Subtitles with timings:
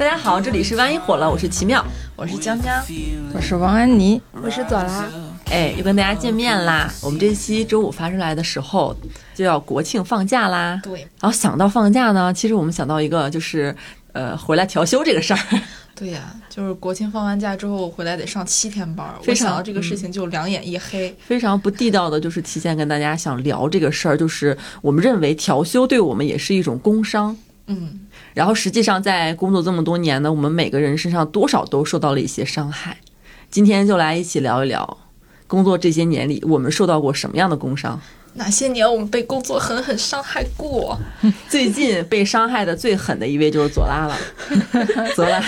[0.00, 1.84] 大家好，这里是万一火了，我是奇妙，
[2.16, 2.82] 我是江江，
[3.34, 5.06] 我是王安妮，我是左拉。
[5.50, 6.90] 哎，又跟大家见面啦！
[7.02, 8.96] 我们这期周五发出来的时候，
[9.34, 10.80] 就要国庆放假啦。
[10.82, 13.76] 对，然后想到放假呢，其实我们想到一个，就是
[14.14, 15.38] 呃，回来调休这个事儿。
[15.94, 21.14] 对呀，就是国庆放完假之后回来得上七天班，非常想到这个事情就两眼一黑。
[21.18, 27.36] 非常不地道的，就是提前跟大家想聊这个事儿，就是我们认为调休对我们也是一种工伤。
[27.66, 28.00] 嗯，
[28.34, 32.98] 然后实际上在工作这么多年呢，我们每个人身上多少都受到了一些伤害。
[33.50, 34.98] 今天就来一起聊一聊，
[35.46, 38.00] 工作这些年里我们受到过什么样的工伤？
[38.34, 40.98] 哪些年我们被工作狠狠伤害过？
[41.48, 44.16] 最近被伤害的最狠的一位就是左拉了。
[45.14, 45.40] 左拉，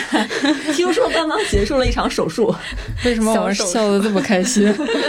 [0.75, 2.55] 听说刚刚结束了一场手术，
[3.05, 4.65] 为什么我笑得这么开心？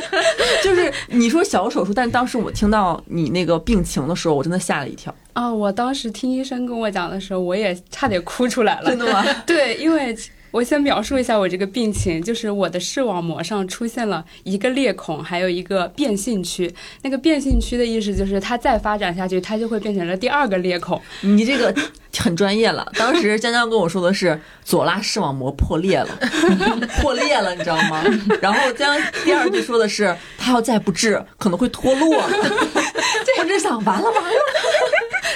[0.63, 5.51] 就是你说小手术，但当时我听到你那个病情的时候，我真的吓了一跳啊！
[5.51, 8.89] 我当时听医生跟我讲的时候，我也差点哭出来了。
[8.89, 9.25] 真的吗？
[9.45, 10.15] 对，因为。
[10.53, 16.71] 我先描述一下我这个病情，就是我的视网膜上出现了一个裂孔，还有一个变性区。
[17.01, 21.01] 那个变性区的意思就是它再发展下去，它就会变成了第二个裂孔。
[21.21, 21.73] 你这个
[22.19, 22.87] 很专业了。
[22.99, 26.19] 当时江江跟我说的是左拉视网膜破裂了，
[27.01, 28.03] 破裂了，你知道吗？
[28.39, 28.95] 然后江
[29.25, 32.21] 第二句说的是他要再不治可能会脱落。
[33.39, 34.39] 我只想完了完了。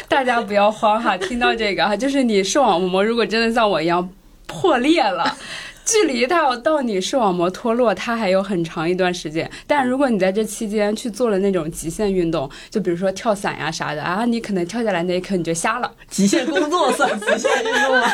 [0.08, 4.08] 大家不要慌哈，听到这个哈，就是你视网膜如果真的像我一样。
[4.48, 5.38] 破裂了，
[5.86, 9.50] 距离它要到你视网膜脱落，它还有很长一段时间。
[9.68, 15.92] 但如果你在这期间去做了那种极限运动，就比如说跳伞呀啥的啊，你可能跳下来那一刻你就瞎了。
[16.10, 18.08] 极限工作算极限运动吗？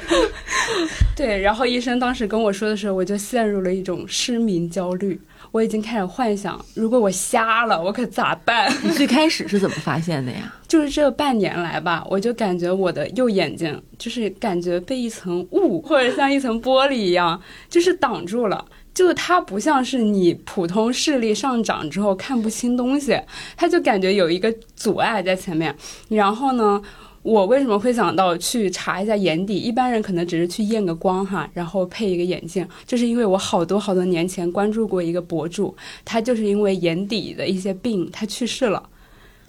[1.14, 5.20] 对，然后医生当时跟我说的时候，我就陷入了一种失明焦虑。
[5.52, 8.72] 我已经开始幻想，如果我瞎了，我可咋办？
[8.82, 10.52] 你最开始是怎么发现的呀？
[10.66, 18.64] 就是这半年来吧，我就感觉我的右眼睛就是感觉被一层雾或者像一层玻璃一样，就是挡住了。
[18.92, 23.20] 就它不像是你普通视力上涨之后看不清东西，
[23.54, 25.76] 它就感觉有一个阻碍在前面。
[26.08, 26.80] 然后呢？
[27.26, 29.58] 我为什么会想到去查一下眼底？
[29.58, 32.64] 一般人可能只是去验个光哈，然后配一个眼镜。
[32.86, 38.80] 就是因为我好多好多年前关注过一个博主，他就是因为眼底的一些病，他去世了。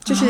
[0.03, 0.25] 就是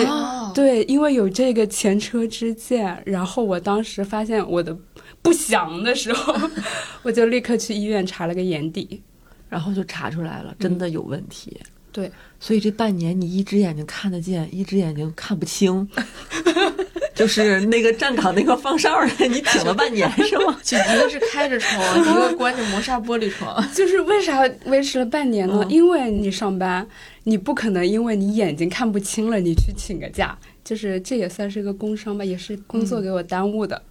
[0.53, 4.77] 对，因为有这个前车之鉴，然后我当时发现我的
[5.21, 6.35] 不祥的时候，
[7.01, 9.01] 我就立刻去医院查了个眼底，
[9.47, 11.57] 然后就查出来了，真的有问题。
[11.93, 15.87] 对，所以这半年你一只眼睛看得见，一只眼睛看不清。
[17.15, 20.55] 就是那个站岗那个放哨的，你挺了半年是吗？
[20.61, 23.67] 就一个是开着窗， 一个关着磨砂玻璃窗。
[23.73, 25.65] 就是为啥维持了半年呢？
[25.67, 26.87] 因为你上班，
[27.23, 30.37] 你不可能因为你眼睛看不清了，你去请个假。
[30.63, 33.81] 就是这也算是个工伤吧，也是工作给我耽误的。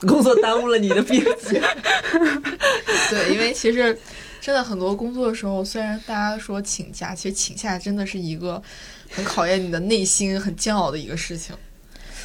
[0.00, 1.58] 工作耽误了你的病情。
[3.08, 3.98] 对，因为其实
[4.44, 8.62] 真的很多工作的时候，虽然大家说请假，其实请假真的是一个
[9.08, 11.56] 很考验你的内心、很煎熬的一个事情。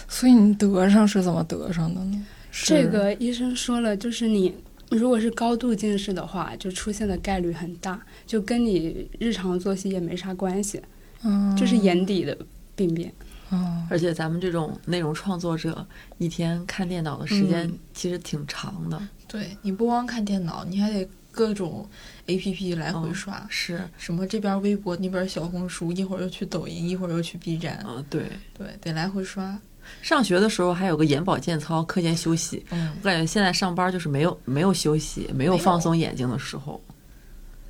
[0.06, 2.26] 所以你得上是怎么得上的呢？
[2.52, 4.54] 这个医生说了，就是你
[4.90, 7.98] 如果是高度近视的话，就出现的概率很大，
[8.28, 10.82] 就跟你日常作息也没啥关系，
[11.24, 12.38] 嗯，就是眼底的
[12.76, 13.14] 病变。
[13.52, 15.88] 哦，而且咱们这种内容创作者，
[16.18, 19.02] 一天看电脑的时间其实挺长的。
[19.26, 21.08] 对，你不光看电脑，你还得
[21.40, 21.88] 各种
[22.26, 27.82] A P P 来回刷，是什么这边微博那边小红书，一会儿又去抖音，一会儿又去 B 站。
[27.88, 28.26] 嗯，对
[28.58, 29.58] 对，得来回刷。
[30.02, 32.66] 上学的时候还有个眼保健操，课间休息。
[32.72, 36.82] 嗯，我感觉现在上班就是没有没有休息，没有放松眼睛的时候。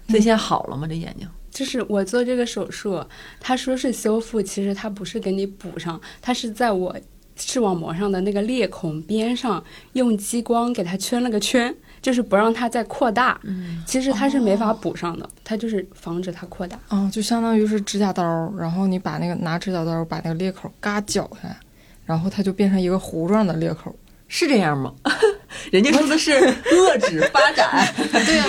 [0.08, 0.88] 这现在好了吗？
[0.88, 1.30] 这眼睛？
[1.52, 3.06] 就是我做这个手术，
[3.40, 6.96] 他说是修复，其实他不是给你补上，他是在我
[7.36, 9.64] 视网膜上的那个裂孔边上
[9.94, 13.40] 用激光给它圈了个圈，就是不让它再扩大。
[13.44, 16.78] 嗯，其实它是没法补上的，它就是防止它扩大。
[16.90, 18.24] 嗯，就相当于是指甲刀，
[18.58, 21.58] 然后你把那个拿指甲刀把那个裂口嘎绞下来。
[22.06, 23.96] 然后它就变成一个弧状的裂口，
[24.30, 24.94] 是这样吗？
[25.72, 27.86] 人家说的是遏制发展，
[28.24, 28.46] 对呀，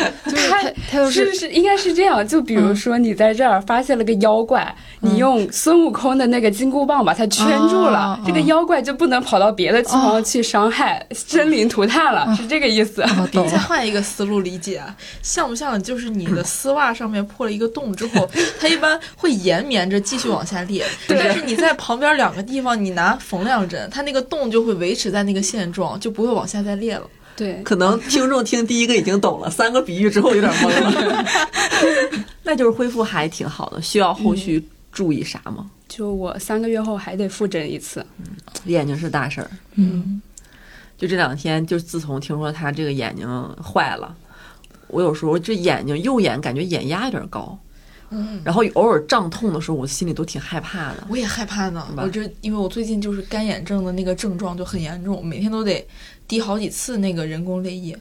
[0.48, 2.26] 它它是是应该是这样。
[2.26, 13.02] 就比如说你在这儿发现了个妖怪，你用孙悟空的那个金箍棒把它圈住了，这个妖怪就不能跑到别的地方去伤害生灵涂炭了，是这个意思。
[13.32, 14.82] 你再换一个思路理解，
[15.22, 18.28] 像不像就是你的丝袜上面破了一个洞之后，
[18.60, 27.06] 它一般会延绵着继续往下裂，但是你在旁边两个地方你拿缝两针，它那个洞就会维持在那个现状，就不会往下再裂了。
[27.36, 31.24] 对，可能听众听第一个已经懂了， 三个比喻之后有点懵了。
[32.42, 34.62] 那就是恢复还挺好的，需要后续
[34.92, 35.70] 注意啥吗？
[35.88, 38.04] 就我三个月后还得复诊一次。
[38.18, 38.26] 嗯，
[38.66, 39.50] 眼睛是大事儿。
[39.76, 40.20] 嗯，
[40.98, 43.26] 就这两天，就自从听说他这个眼睛
[43.62, 44.14] 坏了，
[44.88, 47.58] 我有时候这眼睛右眼感觉眼压有点高，
[48.10, 51.06] 嗯，然后偶尔胀痛的时候，我心里都挺害怕的。
[51.08, 51.86] 我也害怕呢。
[51.96, 55.86] 我这因为我最近就是干眼症的那个症状就很严重，每天都得
[56.26, 57.96] 滴好几次那个人工泪液。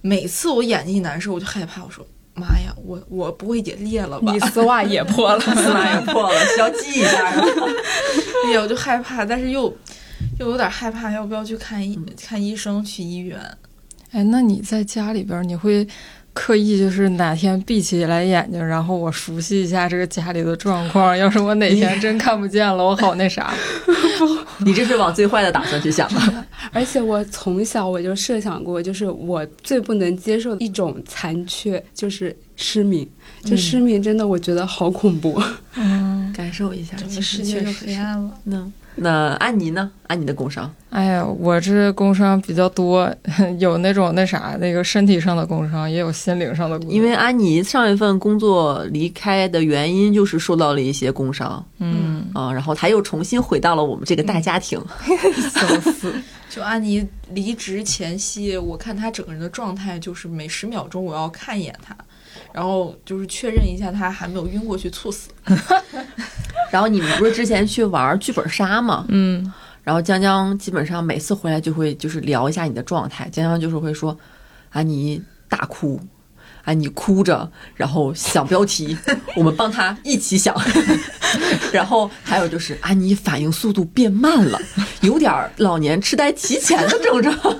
[0.00, 4.38] 每次我眼睛一难受，我就害怕，我说妈呀，我我不会也裂了吧你？
[4.40, 7.24] 丝袜也破了， 丝袜也破了，需要记一下。
[8.46, 9.74] 哎呀，我就害怕，但是又
[10.38, 13.40] 又有点害怕，要不要去看医看医生去医院？
[14.10, 15.86] 哎，那你在家里边儿，你会
[16.34, 23.54] 刻意就是哪天闭起来眼睛，然后我熟悉一下这个家里的状况，要是我哪天真看不见了，我好那啥。
[24.64, 26.46] 你这是往最坏的打算去想了。
[26.72, 33.08] 而且我从小我就设想过，就是我最不能接受的一种残缺就是失明。
[33.44, 35.40] 就失明真的，我觉得好恐怖。
[35.76, 38.30] 嗯，感受一下，整个世界就黑暗了。
[38.44, 39.90] 那那安妮呢？
[40.06, 43.12] 安妮的工伤，哎呀，我这工伤比较多，
[43.58, 46.94] 有那种那啥那个身体上的工伤，也有心灵上的工伤。
[46.94, 54.80] 因为安妮上一份工作离开的原因就是受到了一些工伤嗯，啊，然后她又重新回到了我们这个大家庭。
[55.50, 56.12] 笑死。
[56.48, 61.96] 就安妮离职前夕，我看她整个人的状态就是每十秒钟我要看一眼她，
[62.54, 65.28] 然后就是确认一下他还没有晕过去猝死。
[66.70, 69.04] 然后你们不是之前去玩剧本杀吗？
[69.08, 69.52] 嗯，
[69.82, 74.16] 然后江江基本上每次回来就会就是聊一下你的状态，江江就是会说，
[74.70, 76.00] 啊你大哭，
[76.64, 78.96] 啊你哭着，然后想标题，
[79.34, 80.54] 我们帮他一起想，
[81.72, 84.58] 然后还有就是啊你反应速度变慢了，
[85.02, 87.56] 有点老年痴呆提前的症状，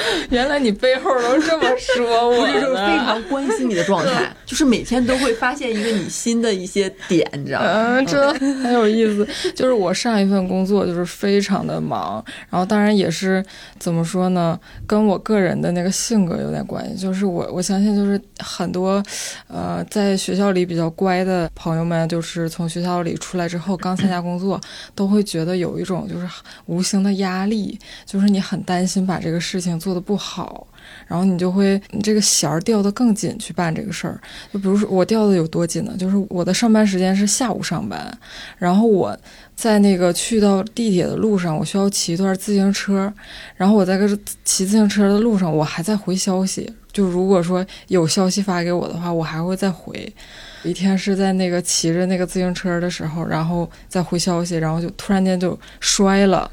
[0.30, 7.66] 原来你背后都这么说我就是非常关心你的状态， 就是每天都会发现一个你新的一些点，你知道吗？
[7.66, 9.26] 嗯，这很有意思。
[9.54, 13.44] 就是我上一份工作就是非常的忙，然后当然也是
[13.78, 17.02] 怎么说呢，跟我个人的那个性格有点关系。
[17.02, 19.02] 就是我我相信，就是很多
[19.46, 24.60] 呃在学校里比较乖的朋友们，就是从学校里出来之后刚参加工作，
[24.94, 26.26] 都会觉得有一种就是
[26.66, 30.66] 无形的压力，就是你很担心把这个事情做做的不好。
[31.06, 34.18] 然后你就会你这个弦儿掉得更紧去办这个事儿，
[34.52, 35.94] 就比如说我掉的有多紧呢？
[35.98, 38.18] 就是我的上班时间是下午上班，
[38.56, 39.16] 然后我
[39.54, 43.12] 在那个去到地铁的路上，我需要骑一段自行车，
[43.56, 44.08] 然后我在个
[44.44, 46.70] 骑自行车的路上，我还在回消息。
[46.90, 50.10] 就如果说有消息发给我的话，我还会再回。
[50.64, 56.50] 一天是在那个骑着那个自行车的时候，然后再回消息，然后就突然间就摔了。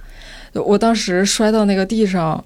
[0.53, 2.43] 我当时摔到那个地上，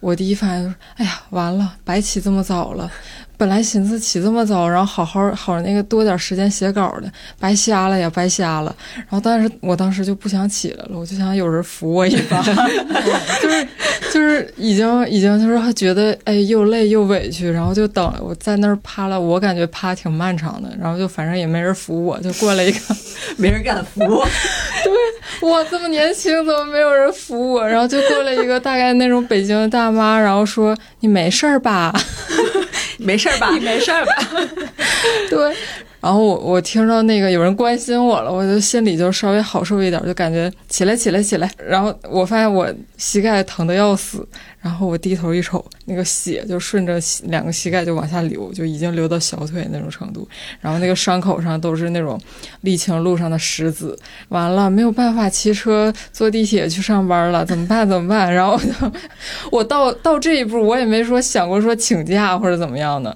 [0.00, 2.90] 我第一反应就是，哎呀，完了，白起这么早了。
[3.38, 8.74] 本来寻思起这么早，然后好好好那个多点时间写稿的，白瞎了呀，白瞎了。
[8.96, 12.42] 然后但是我当时就不想起来了，我就想有人扶我一把，
[13.40, 13.68] 就是
[14.12, 22.78] 就是已经已经就是觉得哎又累又委屈，然后就等我在那儿趴了，我感觉趴挺漫长的，然后就反正也没人扶我，就过来一个。
[23.36, 24.26] 没人敢扶我，
[25.40, 27.66] 我这么年轻，怎么没有人扶我？
[27.66, 31.92] 然后就过来一个大概那种北京的大妈，然后说：“你没事儿吧
[32.98, 33.50] 没事儿吧？
[33.50, 34.12] 你 没事儿吧？？”
[35.30, 35.56] 对。
[36.00, 41.50] 然后我我听到那个有人关心我了，我就心里就稍微好受一点，就感觉起来起来起来。
[41.58, 44.26] 然后我发现我膝盖疼的要死，
[44.60, 50.28] 然后我低头一瞅，那个血就顺着两个膝盖就往下流，就已经流到小腿那种程度。
[50.60, 52.20] 然后那个伤口上都是那种
[52.62, 53.98] 沥青路上的石子。
[54.28, 57.88] 完了，没有办法骑车坐地铁去上班了，怎么办？
[57.88, 58.32] 怎么办？
[58.32, 58.72] 然后我就
[59.50, 63.12] 我到到这一步，我也没说想过说请假或者怎么样的。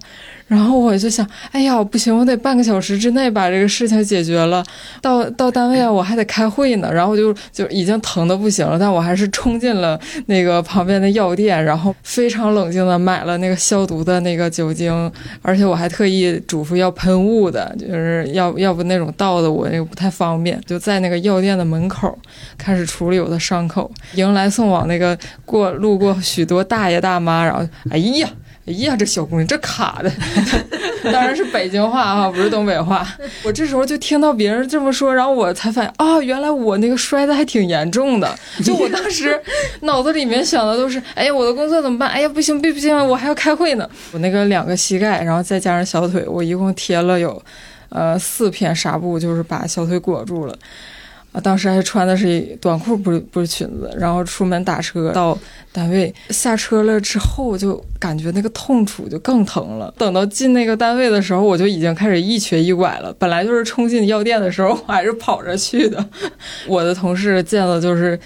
[0.53, 4.63] 然后我就想，哎呀，不行，我得半个小时之内把这个事情解决了。
[5.01, 6.93] 到到单位啊，我还得开会呢。
[6.93, 22.19] 然后就就已经疼的不行了，但我还是冲进了那个旁边的药店，然后非常冷静的买了那个消毒的那个酒精，而且我还特意嘱咐要喷雾的，就是要要不那种倒的我那个不太方便，就在那个药店的门口
[22.59, 28.29] 开始处理我的伤口，迎来送往那个过路过许多大爷大妈，然后哎呀。
[28.65, 30.13] 哎呀，这小姑娘这卡的，
[31.13, 33.05] 当然是北京话哈，不是东北话。
[33.43, 38.39] 我这时候就听到别人这么说，然后我才发现啊，原来我那个摔的还挺严重的。
[38.65, 39.37] 就我当时
[39.81, 42.09] 脑子里面想的都是，哎呀，我的工作怎么办？
[42.09, 43.91] 哎呀，不行，不不行，我还要开会呢。
[44.13, 47.43] 我那个两个膝盖，然后再加上小腿，我一共贴了有，
[47.89, 50.57] 呃，四片纱布，就是把小腿裹住了。
[51.33, 55.37] 啊，当时还穿的是短裤，不是不是裙子，然后出门打车到
[55.73, 59.93] 单位，下车了之后就感觉那个痛楚就更疼了。
[59.97, 63.13] 等到进那个单位的时候，我就已经开始一瘸一拐了。
[63.19, 66.07] 本来就是冲进药店的时候，我还是跑着去的。
[66.69, 68.19] 我的同事见了就是。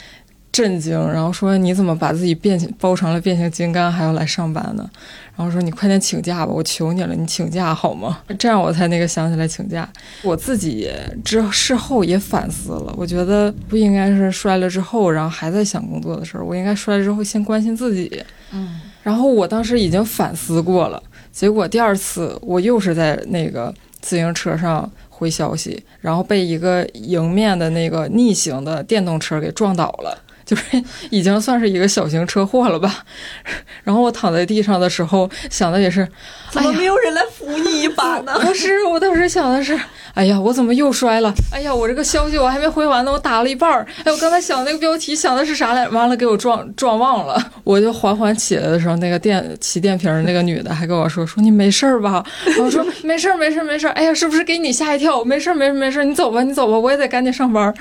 [0.57, 4.89] 震惊，然后说你怎么把自己变形包成了变形金刚还要来上班呢？
[5.37, 8.23] 然后说你快点请假吧，我求你了，你请假好吗？
[8.39, 9.87] 这样我才那个想起来请假。
[10.23, 10.91] 我自己
[11.23, 18.11] 之事后也反思了，我觉得不应该是摔了之后，然后还在想工作的事儿，我应该摔了之后先关心自己。
[18.53, 30.23] 嗯，然后我当时已经反思过了，结果第二次我又是在那个自行车上回消息，然后被一个迎面的那个逆行的电动车给撞倒了。
[30.47, 30.63] 就是
[31.11, 33.05] 已经算是一个小型车祸了吧，
[33.85, 36.07] 然后我躺在地上的时候想的也是，
[36.51, 38.39] 怎么没有人来扶你一把呢？
[38.41, 39.79] 不是，我当时想的是，
[40.15, 41.35] 哎呀，我怎么又摔了？
[41.53, 43.87] 哎呀，我这个消息我还没回完呢，我打了一半儿。
[44.05, 45.89] 哎，我刚才想那个标题想的是啥来？
[45.89, 47.53] 完了给我撞撞忘了。
[47.65, 52.25] 我就缓缓起来的时候，那个电骑电瓶那个女的还跟我说说你没事儿吧？
[52.61, 53.93] 我说没事儿，没事儿，没事儿。
[53.93, 55.25] 哎呀，是不是给你吓一跳？
[55.25, 57.75] 没事儿，没事儿，没事儿，你走吧，你走吧，我也得赶紧上班。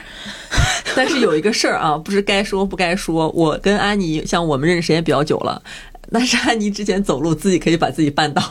[0.96, 3.28] 但是有一个事儿啊，不是该说不该说。
[3.30, 5.60] 我跟安妮，像我们认识时间比较久了，
[6.12, 8.44] 但是安妮之前走路自己可以把自己绊倒。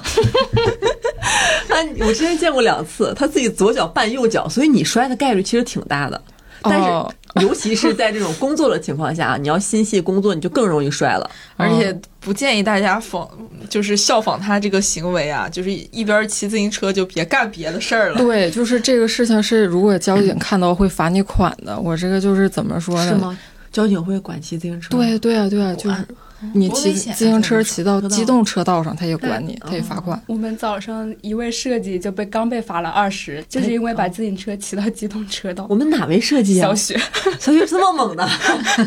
[1.70, 6.20] 安，我之前见过两次，她自己左脚绊右脚，所以你摔的概率其实挺大的。
[6.66, 11.30] 但是，尤其是在这种工作的情况下，你要心系工作，你就更容易摔了。
[11.58, 13.28] 而且不建议大家仿，
[13.68, 18.16] 就是效仿他这个行为啊，就是一边骑自行车就别干别的事儿了。
[18.16, 21.78] 对，就是这个事情是，如果交警看到会罚你款的。
[21.78, 23.08] 我这个就是怎么说呢？
[23.10, 23.38] 是吗？
[23.74, 24.88] 交警会管骑自行车？
[24.90, 25.96] 对对啊，对啊，就是。
[26.52, 30.20] 你骑自行车骑到机动车道上，他也管你，他也罚款。
[30.26, 35.66] 我们早上一位设计就被刚被罚了二十，就是因为把自行车骑到机动车道。
[35.70, 36.68] 我们哪位设计啊？
[36.68, 37.00] 小雪，
[37.40, 38.28] 小雪这么猛的，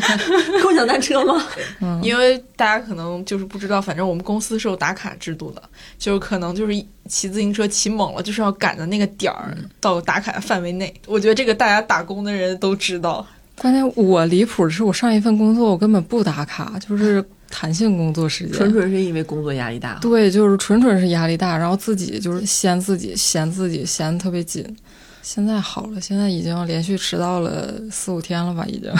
[0.62, 1.44] 共享单车吗？
[1.80, 5.60] 嗯，因为大家可能就是不知道，反正我们公司是有打卡制度的，
[5.98, 6.72] 就是可能就是
[7.08, 10.94] 骑自行车骑猛了，就是要赶在那个点儿到打卡范围内。
[11.08, 13.26] 我觉得这个大家打工的人都知道。
[13.58, 17.24] 关键我离谱的是，我上一份工作我根本不打卡，就是。
[17.50, 19.94] 弹性工作时间，纯纯是因为工作压力大。
[20.02, 24.62] 对，就是纯纯是压力大，然后自己就是嫌自己嫌自己嫌的特别紧。
[25.22, 28.92] 现在好了，现在已经连续迟到了四五天了吧，已经。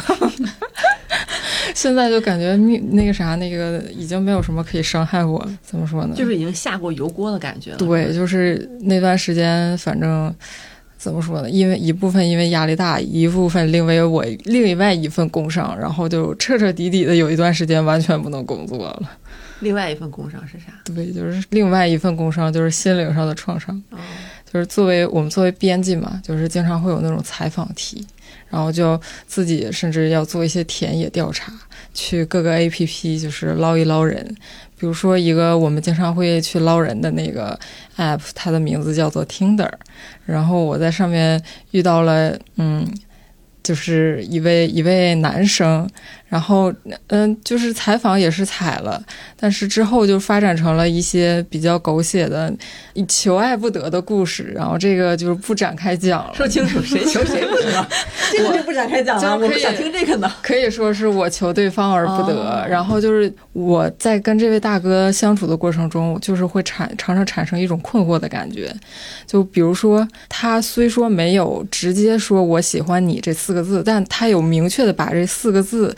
[1.77, 5.47] 现在就感觉命那个啥，那个已经没有什么可以伤害我。
[5.63, 6.15] 怎么说呢？
[6.17, 7.77] 就是已经下过油锅的感觉了。
[7.77, 10.35] 对，就是那段时间，反正。
[10.99, 11.49] 怎么说呢？
[11.49, 19.11] 因为一部分因为压力大，一部分另为我另外一份工伤，然后就彻彻底底的有一段时间完全不能工作了。
[19.61, 20.67] 另外一份工伤是啥？
[20.85, 23.81] 对，就是另外一份工伤，就是心灵上的创伤。
[24.53, 28.05] 就是作为我们作为编辑嘛，就是经常会有那种采访题，
[28.49, 31.53] 然后就自己甚至要做一些田野调查，
[31.93, 34.35] 去各个 A P P 就是捞一捞人。
[34.79, 37.59] 比如说一个我们经常会去捞人的那个
[37.97, 39.71] app，它的名字叫做 Tinder，
[40.25, 41.43] 然后我在上面
[41.73, 42.87] 遇到了，嗯，
[43.63, 45.89] 就是一位一位男生。
[46.29, 46.71] 然后，
[47.07, 49.03] 嗯，就是采访也是采了，
[49.35, 52.53] 但是之后就发展成了一些比较狗血的
[53.09, 54.53] 求爱不得的故事。
[54.55, 56.35] 然后这个就是不展开讲了。
[56.35, 57.87] 说清楚，谁求谁不得？
[58.31, 59.33] 这个就不展开讲了。
[59.37, 60.31] 我们想听这个呢。
[60.43, 62.67] 可以说是我求对方而不得。
[62.69, 68.71] 然后就是我在跟这位大哥相处的过程中，就是会产常常产生一种困惑的感觉。
[69.27, 75.97] 就比如说，他虽说没有直接说我喜欢你这四个字，但他有明确的把这四个字。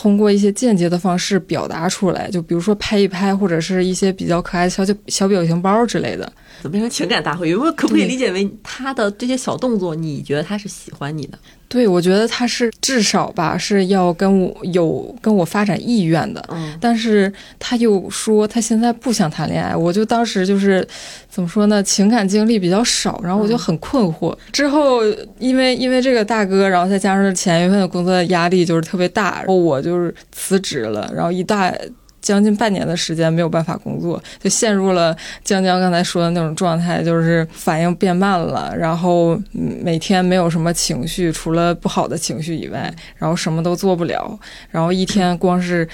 [0.00, 6.32] 通过一些间接的方式表达出来，就比如说拍一拍，或者是一些比较可爱的小小表情包之类的。
[6.62, 7.48] 怎么变成情感大会？
[7.48, 11.36] 有没有可不可以理解为他的这些小动作，你觉得他是喜欢你的？
[11.68, 16.42] 对，我觉得他是至少吧，是要跟我有跟我发展意愿的。
[16.48, 20.86] 嗯，但是他又说他现在不想谈恋爱，我就当时就是
[21.28, 21.82] 怎么说呢？
[21.82, 24.34] 情感经历比较少，然后我就很困惑。
[24.50, 25.04] 之后
[25.38, 31.72] 因为因为这个大哥，然后再加上前一份的工作压力就是特别大，然后我就是辞职了，然后一大。
[32.20, 44.38] 将近半年的时间没有办法工作，就陷入了江江刚才说的那种状态，就是反应变慢了，然后每天没有什么情绪，除了不好的情绪以外，然后什么都做不了，
[44.70, 45.88] 然后一天光是。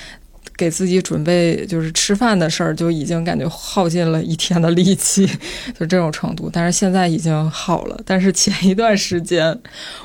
[0.56, 5.26] 给自己准备就是吃饭的事儿，就已经感觉耗尽了一天的力气，
[5.78, 6.48] 就这种程度。
[6.52, 8.00] 但是现在已经好了。
[8.06, 9.58] 但是前一段时间，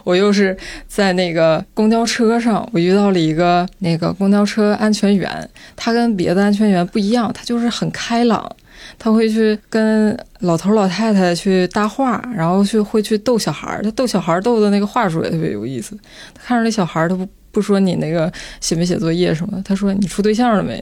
[0.03, 8.49] 我又是在那个公交车上，我遇到了一个那个公交车安全员，他跟别的安全员不一样，他就是很开朗，
[8.97, 15.97] 他会去跟老头老太太去搭话，然后去会去逗小孩儿，他逗小孩儿逗的那个话术也特别有意思。
[16.33, 17.27] 他看着那小孩儿，他不。
[17.59, 20.81] 不说你那个写没写作业什么的，他说你处对象了没？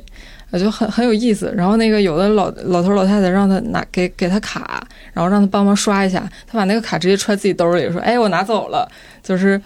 [0.50, 1.51] 呃就很很有意思。
[1.57, 4.81] 然后那个有的老老头老太太让他拿给给他卡，
[5.12, 8.88] 然后让他帮忙刷一下，他把那个卡直接揣自己兜里，说：“哎，我拿走了。”
[9.22, 9.60] 就是，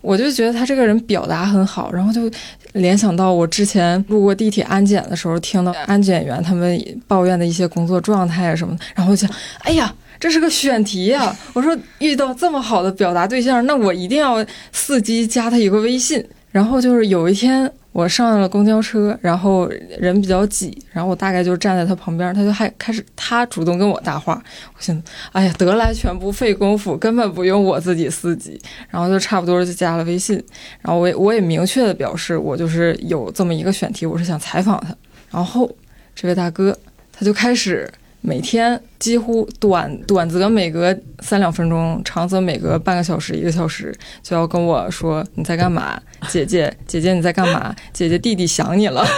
[0.00, 2.30] 我就觉得他这个人表达很好，然后就
[2.72, 9.92] 联想到我之前路过地铁安检的时候，听到安检员他们抱怨的一些工作状态啊什么的，然后我就想，哎呀。
[10.20, 14.38] 这是个选题呀、我说遇到这么好的表达对象，那我一定要
[14.72, 16.24] 伺机加他一个微信。
[16.52, 19.66] 然后就是有一天我上了公交车，然后
[19.98, 24.40] 人比较挤，然后我大概就站在他旁边，他就还开始他主动跟我搭话。
[24.76, 28.60] 我寻思，哎呀，得来全不费工夫，根本不用我自己司机。
[28.88, 30.36] 然后就差不多就加了微信，
[30.82, 34.94] 然后我也我也明确的表示，我就是有这么一个选题，我是想采访他。
[35.30, 35.68] 然后
[36.14, 36.78] 这位大哥
[37.10, 37.90] 他就开始。
[38.22, 49.04] 每天几乎短短则每隔三两分钟，长则每隔半个小时、一个小时，就要跟我说你在干嘛，姐姐 姐姐你在干嘛， 姐姐弟弟想你了。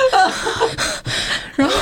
[1.54, 1.74] 然后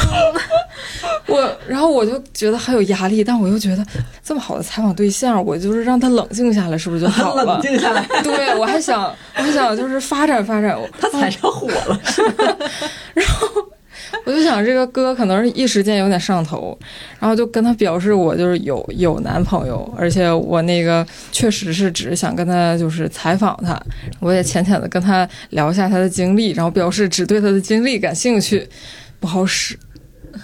[1.26, 3.86] 我，然后我就觉得很有压力，但我又觉得
[4.22, 7.44] 这么好的采访对象，我就是让他冷静下来，是不是就好了？
[7.44, 9.04] 冷静下来，对我还想，
[9.36, 10.76] 我还想就是发展发展。
[11.00, 12.00] 他踩上火了，
[13.14, 13.48] 然后
[14.24, 16.78] 我就想，这个哥可能是一时间有点上头，
[17.18, 23.80] 然后就跟他表示我就是有有男朋友，而且我那个确实是只是想跟他就是采访他，
[24.20, 28.68] 我也浅浅的跟他聊一下他的经历，然后表示只对他的经历感兴趣，
[29.18, 29.78] 不好使。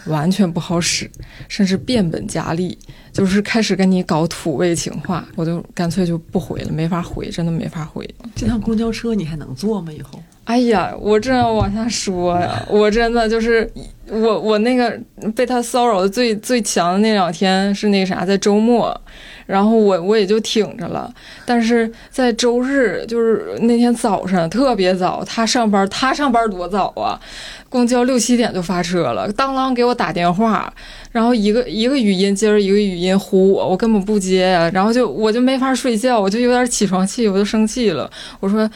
[0.05, 1.11] 完全不好使，
[1.49, 2.77] 甚至变本加厉，
[3.11, 8.07] 就是开始跟你搞土味情话，我就干脆就不回了，没法回，真的没法回。
[8.35, 9.91] 这趟公交车你还能坐吗？
[9.91, 10.23] 以后？
[10.49, 13.71] 哎呀，我正要往下说呀，我真的就是
[14.11, 14.99] 我我那个
[15.37, 18.99] 被他骚扰的最最强的那两天是那啥，在周末，
[19.45, 21.13] 然后我我也就挺着了，
[21.45, 27.21] 但是在周日就是那天早上特别早，他上班他上班多早啊，
[27.69, 30.73] 公交六七点就发车了，当啷给我打电话，
[31.13, 38.67] 然后一个一个语音接着一个语音呼我，我根本不接呀、然后就我就没法睡觉，我就有点起床气，我就生气了，我说。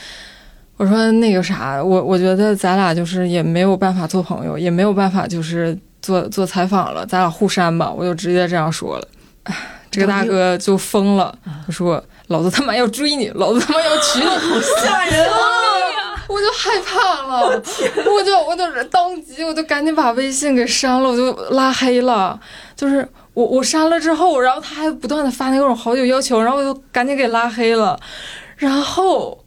[0.83, 9.09] 我说那个啥，我我觉得咱俩就是也没有办法做朋友，也没有办法就是做做采访了，咱俩互删吧，我就直接这样说了。
[9.45, 9.55] 唉
[9.93, 11.33] 这个大哥就疯了，
[11.65, 15.39] 他说：“老子他妈要追你，老子他妈要娶你！”好吓人啊！
[16.27, 22.41] 我就害怕了，我就我就当即我就赶紧把微信给删了，我就拉黑了。
[22.75, 27.97] 就是我我删了之后，然后他还不断的发那种好友要求，然后我就赶紧给拉黑了。
[28.57, 29.39] 然后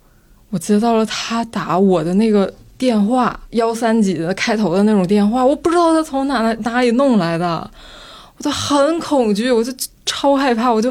[0.55, 7.69] 我接到了他打我的那个电话，幺三几的开头的那种电话，我不知道他从哪哪里弄来的，
[8.37, 9.69] 我就很恐惧，我就
[10.05, 10.89] 超害怕，我就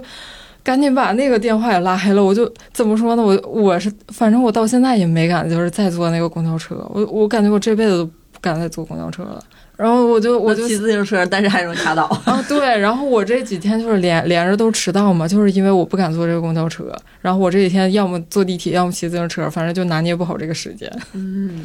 [0.62, 2.22] 赶紧把那个电话也拉黑了。
[2.22, 3.22] 我就怎么说呢？
[3.22, 9.42] 我我是反正我到现在也没敢就是再坐那个公交车，我我感觉我这辈子都不敢再坐公交车了。
[9.76, 12.04] 然后我就我就骑自行车，但是还容易卡倒。
[12.24, 16.92] 啊，对，然后我这几天就是连 连着都迟到嘛，就是因为我不敢坐这个公交车。
[17.20, 20.90] 然后我这几天要么坐地铁，要么骑自行车，反正就拿捏不好这个时间。
[21.12, 21.64] 嗯，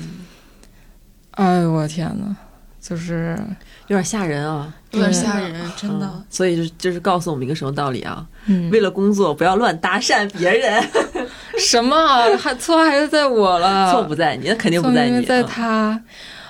[1.32, 2.36] 哎呦我天呐，
[2.82, 3.38] 就是
[3.88, 6.24] 有点吓人啊，有点吓人，真的嗯。
[6.32, 8.26] 所以就就是告诉我们一个什么道理啊？
[8.48, 10.84] 嗯，为了工作，不要乱搭讪别人。
[11.60, 13.92] 什么啊还错还是在我了？
[13.92, 16.02] 错不在你，那肯定不在你，错因为在嗯他。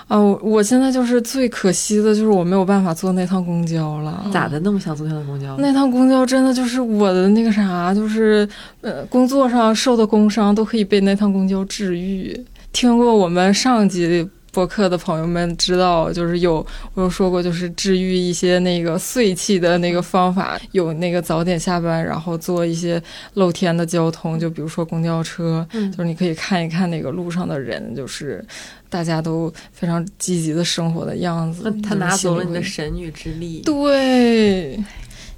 [0.10, 4.26] 啊，我我现在就是最可惜的就是我没有办法坐那趟公交了。
[4.34, 5.56] 咋的那么想坐那趟公交？
[5.60, 8.48] 那趟公交真的就是我的那个啥，就是
[8.82, 12.36] 呃，工作上受的工伤都可以被那趟公交治愈。
[12.74, 23.02] 听过我们上集播客的朋友们知道，就是有我有说过，就是治愈一些那个碎气的那个方法，有那个早点下班，然后坐一些
[23.36, 28.44] 露天的交通，就比如说公交车，嗯就是你可以看一看那个路上的人，就是
[28.90, 31.62] 大家都非常积极的生活的样子。
[31.64, 33.62] 那他拿走了你的神女之力。
[33.64, 34.84] 对，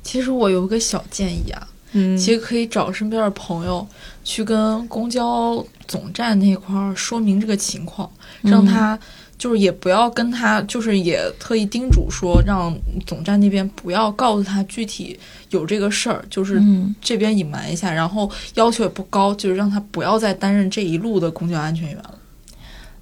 [0.01, 3.85] 其实我有个小建议啊，嗯，其实可以找身边的朋友
[4.23, 8.09] 去跟公交总站那块儿说明这个情况，
[8.41, 8.97] 让他
[9.37, 12.73] 就是也不要跟他，就是也特意叮嘱说，让
[13.05, 22.15] 总站那边不要告诉他具体有这个事儿，就是嗯这边隐瞒一下，然后要求也不高，就是让他不要再担任这一路的公交安全员了。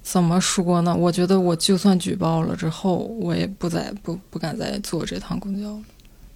[0.02, 0.96] 怎么说呢？
[0.96, 5.82] 我觉得我就算举报了之后，我也不再不不敢再坐这趟公交了。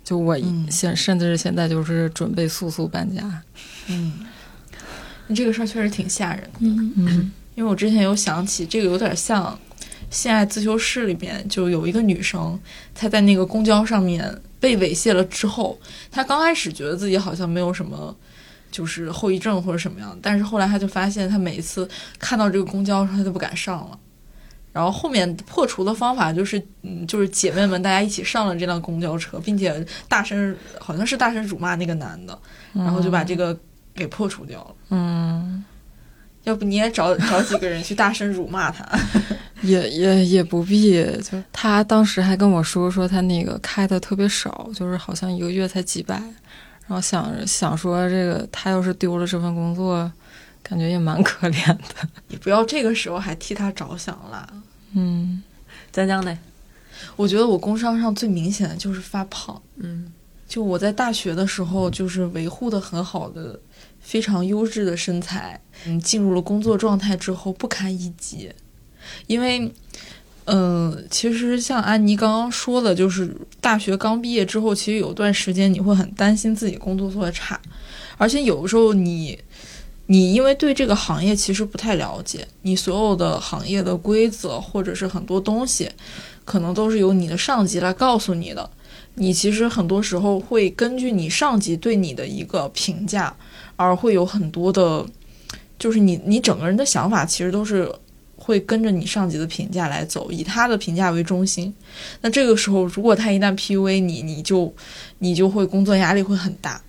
[0.04, 3.42] 就我嗯现、甚至是现在就是准备速速搬家。
[3.88, 4.12] 嗯，
[5.34, 6.58] 这个事儿确实挺吓人的。
[6.60, 9.58] 嗯因为我之前有想起这个有点像
[10.14, 12.56] 《性爱自修室》里面就有一个女生，
[12.94, 15.78] 她在那个公交上面被猥亵了之后，
[16.10, 18.14] 她刚开始觉得自己好像没有什么。
[18.72, 21.88] 就是后遗症或者什么样，但是后来她就发现，她每一次
[22.18, 23.96] 看到这个公交她都不敢上了。
[24.74, 29.72] 然后后面破除的方法就是，嗯，就是姐妹们大家一起上了这辆公交车，并且
[30.08, 32.36] 大声，好像是大声辱骂那个男的，
[32.72, 33.56] 然后就把这个
[33.94, 34.74] 给破除掉了。
[34.90, 35.64] 嗯，
[36.42, 38.84] 要不你也找找几个人去大声辱骂他？
[39.62, 50.10] 也也也不必，就他当时还跟我说说他那个开的特别少，就是好像一个月才几百，然后想想说这个他要是丢了这份工作，
[50.64, 52.08] 感觉也蛮可怜的。
[52.28, 54.48] 你不要这个时候还替他着想啦。
[54.94, 55.42] 嗯
[55.92, 56.36] 江江呢？
[57.16, 59.60] 我觉得我工伤上最明显的就是发胖。
[59.76, 60.10] 嗯
[60.48, 63.58] 就我在大学的时候，就是维护的很好的、
[64.00, 68.50] 非常优质的身材，嗯，进入了工作状态之后不堪一击，
[69.26, 69.70] 因为，
[70.44, 77.60] 嗯、其实像安妮刚刚说的，就是大学刚毕业之后，其实有段时间你会很担心自己工作做的差，
[78.16, 79.38] 而且有的时候你。
[80.06, 85.90] 你因为对这个行业其实不太了解，你所有的行业的规则或者是很多东西，
[86.44, 88.68] 可能都是由你的上级来告诉你的。
[89.14, 93.34] 你其实很多时候会根据你上级对你的一个评价，
[93.76, 95.06] 而会有很多的，
[95.78, 97.90] 就是你你整个人的想法其实都是
[98.36, 101.72] 会跟着你上级的评价来走，以他的评价为中心。
[102.20, 104.74] 那这个时候，如果他一旦 PUA 你，你就
[105.20, 106.82] 你就会工作压力会很大。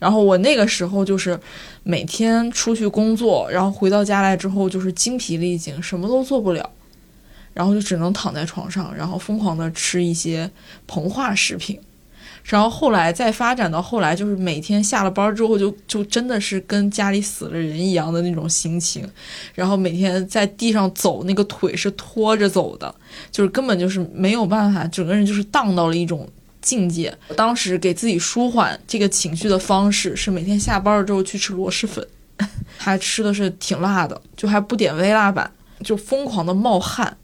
[0.00, 1.38] 然后我那个时候就是
[1.82, 6.70] 每天出去工作，然后回到家来之后就是精疲力尽，什么都做不了。
[7.54, 10.50] 然后就只能躺在床上，然后疯狂的吃一些
[10.88, 11.78] 膨化食品，
[12.44, 19.06] 然后后来再发展到后来，就是每天下了班之后就就真的是跟家里死了人一样的那种心情，
[19.54, 22.94] 然后每天在地上走，那个腿是拖着走的，
[23.30, 26.26] 就是根本就是没有办法，整个人就是荡到了一种
[26.62, 27.14] 境界。
[27.36, 32.06] 当时给自己舒缓这个情绪的方式是每天下班了之后去吃螺蛳粉，
[32.78, 35.50] 还吃的是挺辣的，就还不点微辣版，
[35.84, 37.14] 就疯狂的冒汗。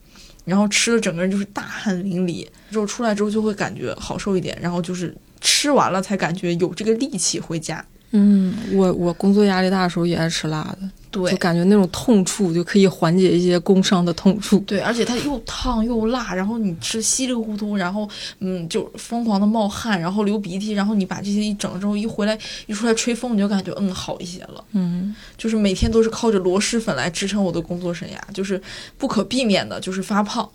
[0.44, 7.84] 然后吃的整个人就是大汗淋漓，之后出来之后就会感觉好受一点，然后就是吃完了才感觉有这个力气回家。
[8.12, 14.58] 嗯，我我工作压力大的时候也爱吃辣的，对就感觉那种痛处就可以缓解一些工伤的痛处。
[14.60, 18.08] 对，而且它又烫又辣，然后你吃稀里糊涂，然后
[18.40, 24.64] 嗯就疯狂的冒汗，然后流鼻涕，然后你把这些一整之后一回来一出来吹风，你就感觉嗯好一些了。
[24.72, 28.60] 嗯就是每天都是靠着螺蛳粉来支撑我的工作生涯，就是
[28.96, 30.48] 不可避免的，就是发胖。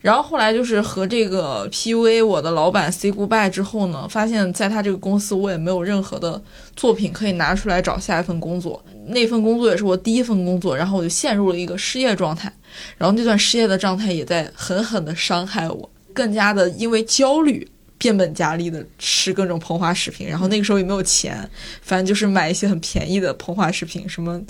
[0.00, 6.40] 然后后来就是和这个 PUA 我的老板 say goodbye 之后呢，发现在他这个公司我也没有任何的
[6.76, 12.52] 作品可以拿出来找下一份工作，那份工作也是我第一份工作，然后我就陷入了一个失业状态，
[12.96, 17.68] 然后那段失业的状态也在狠狠的伤害我，更加的因为焦虑。
[17.98, 21.36] 变本加厉的吃各种膨化食品，然后那个时候也没有钱，
[21.82, 24.40] 反正就是买一些很便宜的膨化食品，什么，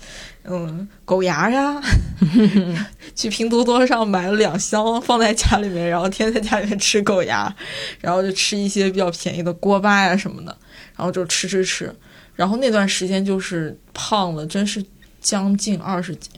[0.44, 1.82] 嗯，狗牙呀，
[3.16, 7.52] 去拼多多上买了两箱放在家里面，然后天天在家里面吃狗牙，
[8.00, 10.56] 然后就吃一些比较便宜的锅巴呀什么的，
[10.94, 11.94] 然后就吃吃吃，
[12.36, 14.84] 然后那段时间就是胖了，真是
[15.20, 16.30] 将近二十斤，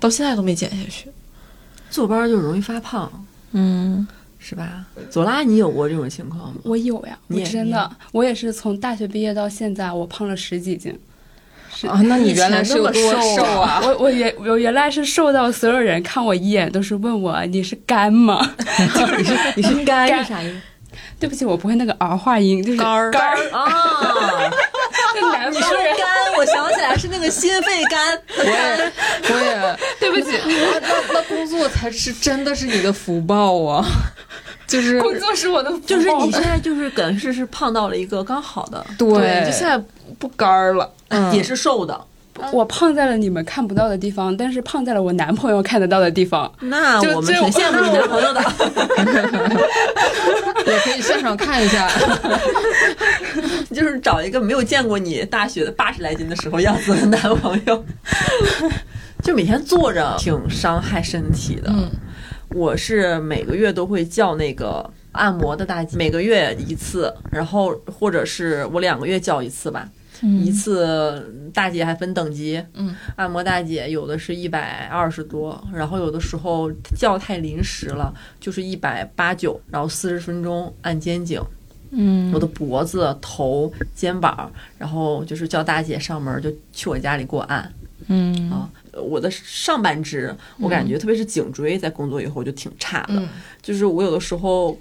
[0.00, 1.10] 到现在都没减下去。
[1.90, 4.06] 坐班就容易发胖，嗯，
[4.38, 4.84] 是吧？
[5.10, 6.60] 左拉，你有过这种情况吗？
[6.64, 10.98] 我有呀，你真的，我也是从大学毕业到现在，我胖了十几斤。
[11.74, 13.80] 是啊，那你原来是有多瘦瘦啊？
[13.84, 18.54] 我我原我原来是瘦到所有人看我一眼都是问我你是干吗？
[19.18, 20.60] 你是你是干啥意思？
[21.20, 23.36] 对不起，我不会那个儿化音，就是肝儿肝儿。
[23.52, 24.50] 啊，
[25.50, 26.06] 你说方人，肝，
[26.38, 26.64] 我想
[26.98, 28.20] 是那个心肺肝。
[28.38, 28.92] 我也
[29.30, 33.86] 我也，对不起，那那那工作才是真的是你的福报啊！
[34.66, 39.78] 就是工作是我的福报，就是你现在就是等于是是胖到了一个刚好的，对，就现在
[40.18, 40.92] 不干儿了。
[41.08, 41.98] 嗯也是瘦的。
[42.52, 46.50] 我胖在了你们看不到的地方，但是胖在了我男朋友看得到的地方。
[46.60, 48.42] 那我们挺羡慕你男朋友的。
[50.66, 51.88] 也可以现场看一下。
[53.72, 57.84] 就是找一个没有见过你大学的八十来斤的时候样子的男朋友，
[59.22, 61.70] 就每天坐着挺伤害身体的。
[61.70, 61.90] 嗯，
[62.50, 69.86] 我是每个月都会叫那个按摩的大姐，每个月一次，然后或者是我两个月叫一次吧。
[70.22, 81.40] 一次大姐还分等级，嗯，按摩大姐有的是一百二十多，然后有的时候叫太临时了，就是一百八九，然后四十分钟按肩颈，
[81.90, 82.32] 嗯。
[82.32, 87.72] 我的脖子、头、肩膀，然后就是叫大姐上门就去我家里给我按。
[88.06, 88.70] 嗯啊。
[88.94, 93.28] 我的上半肢，我感觉特别是颈椎，在工作以后就挺差的，嗯。
[93.62, 94.76] 就是我有的时候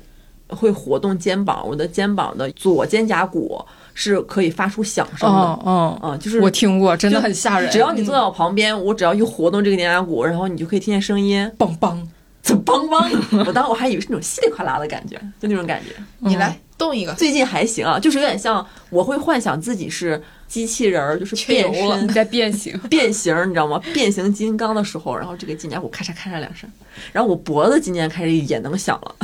[0.47, 3.63] 会活动肩膀，我的肩膀的左肩胛骨
[3.99, 5.59] 是可以发出响声的。
[5.65, 7.67] 嗯嗯，啊，就是我听过，真的很吓人。
[7.71, 11.97] 只要你坐在我旁边，我只要一活动这个肩胛骨，然后你就可以听见声音，梆梆，
[12.43, 13.41] 怎么梆梆？
[13.47, 15.95] 我当时我还以为是那种稀里哗啦的感觉，就那种感觉。
[16.19, 23.79] 你来动一个，最近还行啊，就是有点像我会幻想自己是机器人儿，就是变了身你 在变形， 变形，你知道吗？
[23.93, 26.69] 变形金刚的时候，然后这个肩胛骨咔嚓咔嚓两声，
[27.11, 29.15] 然后我脖子今年开始也能响了。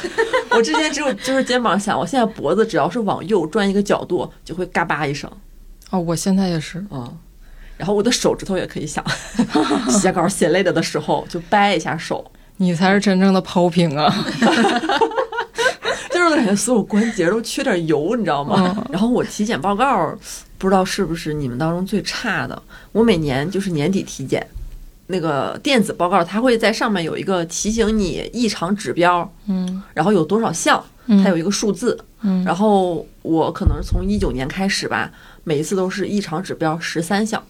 [0.50, 5.30] 我之前只有就是肩膀响，我现在脖子只要是往右转一个角度，就会嘎巴一声，
[5.90, 7.18] 哦，我现在也是，嗯。
[7.76, 9.04] 然后我的手指头也可以响，
[9.90, 12.24] 写稿写累了的时候就掰一下手，
[12.56, 14.26] 你才是真正的抛平啊！
[16.30, 18.86] 就感觉所有关节都缺点油，你知道吗？
[18.90, 20.14] 然后我体检报告
[20.58, 22.62] 不知道是不是你们当中最差的。
[22.92, 24.46] 我每年就是年底体检，
[25.06, 31.98] 那个电子报告它会在上面有一个提醒你异常指标，嗯然后有多少项，嗯它有一个数字。
[32.22, 35.10] 嗯然后我可能从一九年开始吧，
[35.44, 37.42] 每一次都是异常指标十三项。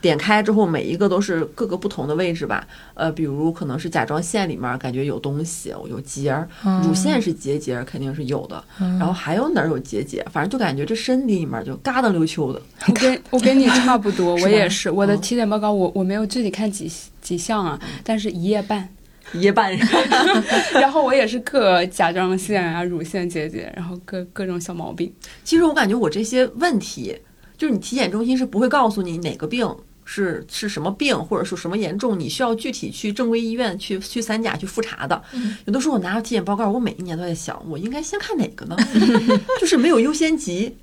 [0.00, 6.48] 点开之后，每一个都是各个不同的位置吧，呃，比如可能是甲状腺里面感觉有东西，有结儿，
[6.82, 12.62] 乳腺是结节，肯定是有的，然后还有哪儿有结节，反正就感觉这身体里面就嘎噔溜秋的。
[12.88, 14.90] 我跟我跟你差不多， 我也是。
[14.90, 18.88] 我的嗯体检报告我我没有具体看几几项啊，但是一夜半。
[19.32, 19.72] 一夜半
[20.74, 25.12] 然后我也是各甲状腺啊、乳腺结节，然后各各种小毛病。
[25.44, 27.16] 其实我感觉我这些问题，
[27.56, 29.64] 就是你体检中心是不会告诉你哪个病
[30.12, 35.22] 是是什么病，或者说什么严重，你需要具体去正规医院去去三甲去复查的。
[35.66, 38.76] 有的时候我拿着体检报告，我每一年都在想，我应该先看哪个呢？
[39.60, 40.76] 就是没有优先级，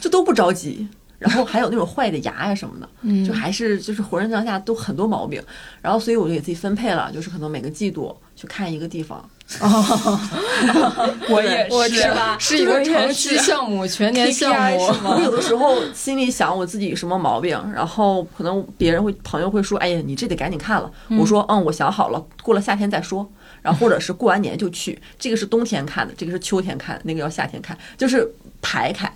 [0.00, 0.88] 就都不着急。
[1.18, 2.88] 然后还有那种坏的牙呀什么的，
[3.26, 5.42] 就还是就是浑身上下都很多毛病。
[5.80, 9.26] 然后所以我就给自己分配了，就是可能每个季度去看一个地方。
[11.28, 12.36] 我也我是吧？
[12.38, 14.78] 是一个长期项目、全年 项目。
[15.04, 23.30] 我有的时候心里想我自己什么毛病，然后可能别人会朋友会说：“哎呀，你这得赶紧看了。”我说：“嗯，我想好了，过了夏天再说。”
[23.62, 25.00] 然后或者是过完年就去。
[25.18, 28.28] 这个是冬天看的，这个是秋天看的，那个要夏天看，就是
[28.60, 29.10] 排开。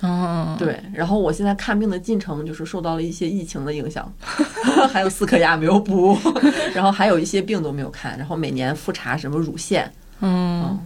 [0.00, 4.12] 嗯，对，然后我现在看病的进程就是受到了一些疫情的影响，
[4.92, 6.16] 还有四颗牙没有补，
[6.72, 9.92] 然后还有一些病都没有看，然后每年复查什么乳腺。
[10.20, 10.78] 嗯，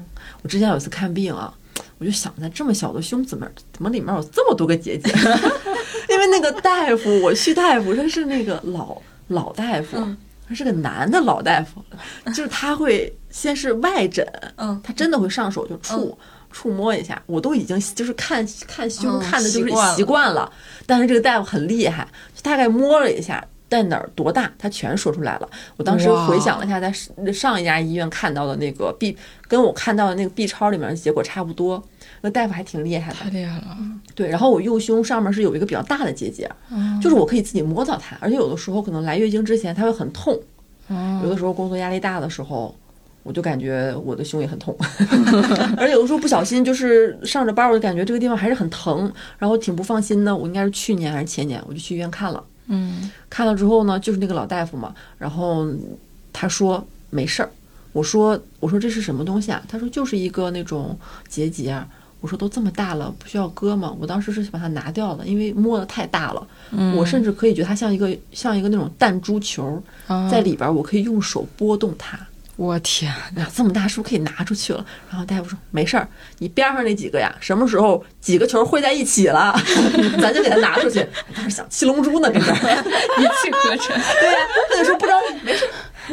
[0.43, 1.53] 我之前有一次看病啊，
[1.99, 5.13] 我就想，在这么小的胸怎么，怎么里面有这么多个结节？
[6.09, 8.97] 因为那个大夫，我去大夫，他是那个老
[9.29, 9.97] 老大夫，
[10.49, 11.83] 他是个男的老大夫，
[12.33, 16.19] 就是他会先是外诊，嗯他真的会上手就触。
[16.53, 20.53] 触摸一下，我都已经就是看看胸嗯看的就是习惯了习惯了，
[20.87, 25.49] 但是这个大夫很厉害，就大概摸了一下在哪儿多大，他全说出来了。
[25.77, 26.93] 我当时回想了一下，在
[27.33, 29.17] 上一家医院看到的那个 B，
[29.49, 31.83] 跟我看到的那个 B 超里面的结果差不多，
[32.21, 33.19] 那大夫还挺厉害的。
[33.19, 33.77] 太厉害了。
[34.15, 36.51] 对，然后我右胸上面是有一个比较大的结节，
[37.01, 40.39] 就是我可以自己摸到它，而且有的时候可能来月经之前它会很痛，
[41.23, 42.75] 有的时候工作压力大的时候。
[43.23, 44.77] 我就感觉我的胸也很痛，
[45.79, 50.37] 而且有的时候不小心就是上着班，我就感觉这个地方还是很疼，然后挺不放心的。
[50.37, 52.43] 我应该是去年还是前年，我就去医院看了。
[52.67, 55.67] 嗯，看了之后呢，就是那个老大夫嘛，然后
[56.33, 57.51] 他说没事儿。
[57.93, 59.63] 我说我说这是什么东西啊？
[59.69, 61.71] 他说就是一个那种结节。
[61.71, 61.89] 啊
[62.23, 63.93] 我说都这么大了，不需要割吗？
[63.99, 66.47] 我当时是把它拿掉了，因为摸的太大了。
[66.97, 69.83] 我甚至可以觉得它像一个像一个那种弹珠球，
[70.31, 72.17] 在里边，我可以用手拨动它。
[72.57, 74.85] 我天，那，这么大是不是可以拿出去了？
[75.11, 76.07] 然后大夫说没事儿，
[76.39, 79.59] 你边上那几个呀，什么时候几个球汇在一起了，
[80.21, 81.05] 咱就给它拿出去。
[81.35, 82.55] 当时想七龙珠呢，跟这儿
[83.19, 83.97] 一气呵成。
[84.21, 84.39] 对呀、
[84.71, 85.69] 他就说不着急，没事。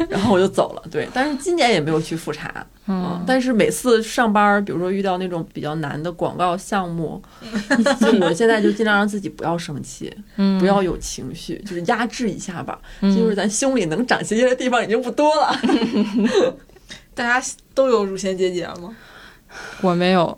[0.08, 0.82] 然后我就走了。
[0.90, 2.52] 对，但是今年也没有去复查。
[2.86, 7.22] 嗯，但是每次上班，比如说遇到那种比较难的广告项目，
[8.00, 10.12] 就我现在就尽量让自己不要生气，
[10.58, 12.78] 不要有情绪，就是压制一下吧。
[13.00, 15.54] 就是咱胸里能长结节的地方已经不多了。
[17.14, 18.94] 大家都有乳腺结节吗？
[19.82, 20.36] 我没有，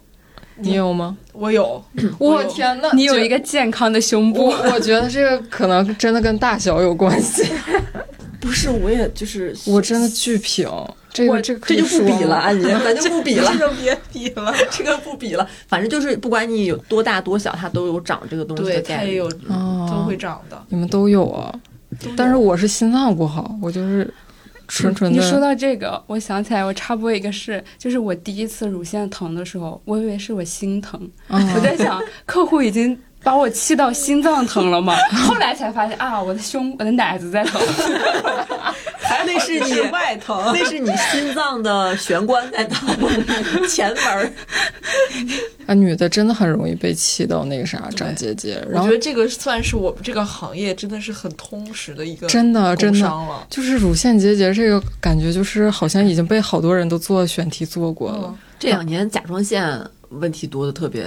[0.56, 1.16] 你有吗？
[1.32, 1.82] 我有，
[2.18, 7.50] 我天呐，你有一个健康的胸部我，我觉得这个可能真的跟大小有关系。
[8.42, 10.68] 不是，我也就是我真的巨平，
[11.12, 13.58] 这个这个这就不比了，说吗安妮，咱就不比了这。
[13.58, 14.52] 就 别比了。
[14.68, 19.00] 这个不比了，反正就是不管你有多大多小，它都有长这个东西的对，概率。
[19.00, 20.60] 它也有哦都会长的。
[20.70, 21.54] 你们都有啊，
[22.16, 24.12] 但是我是心脏不好，我就是
[24.66, 25.22] 纯纯的。
[25.22, 34.96] 你说到这个，我想起来，我插播一个事，就是我第一次乳腺疼的时候，我以为是我心疼，嗯我在想客户已经把我气到心脏疼了吗？
[35.26, 37.60] 后来才发现啊，我的胸，我的奶子在疼。
[38.98, 40.36] 还那是你是外疼。
[40.54, 42.88] 那是你心脏的玄关在疼，
[43.68, 44.32] 前门儿。
[45.66, 53.12] 啊，女的真的很容易被气到那个啥长结节，然后我觉得这个算是我们这个行业真的是很通识的一个真的真的。
[53.50, 58.24] 就是乳腺结节这个感觉，就是好像已经被好多人都做选题做过了。
[58.24, 59.76] 嗯这两年甲状腺
[60.10, 61.04] 问题多的特别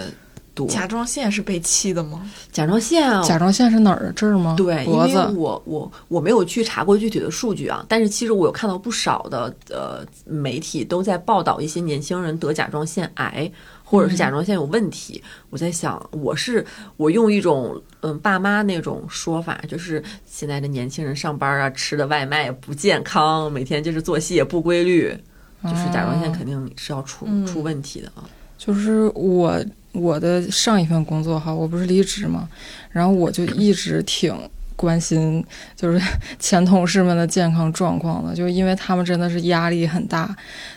[0.55, 0.65] 多。
[0.67, 2.27] 甲状腺是被气的吗？
[2.51, 4.11] 甲状腺啊，甲状腺是哪儿？
[4.15, 4.55] 这儿吗？
[4.57, 5.33] 对，因为脖子。
[5.35, 13.51] 我我我没有去查过具体的数据啊，但是其实我有看到不少的呃媒体都在报道一些年轻人得甲状腺癌，
[13.83, 15.21] 或者是甲状腺有问题。
[15.49, 16.65] 我在想，我是
[16.95, 25.15] 我用一种嗯爸妈那种说法，就是现在的年轻人上班啊，吃的外卖不健康，每天就是作息也不规律，
[25.63, 28.23] 就是甲状腺肯定是要出、嗯出问题的啊。
[28.57, 32.47] 就是我我的上一份工作哈，我不是离职嘛，
[32.91, 34.35] 然后我就一直挺
[34.75, 35.43] 关心
[35.75, 36.01] 就是
[36.39, 40.35] 前同事们的健康状况的，就因为他们真的是压力很大。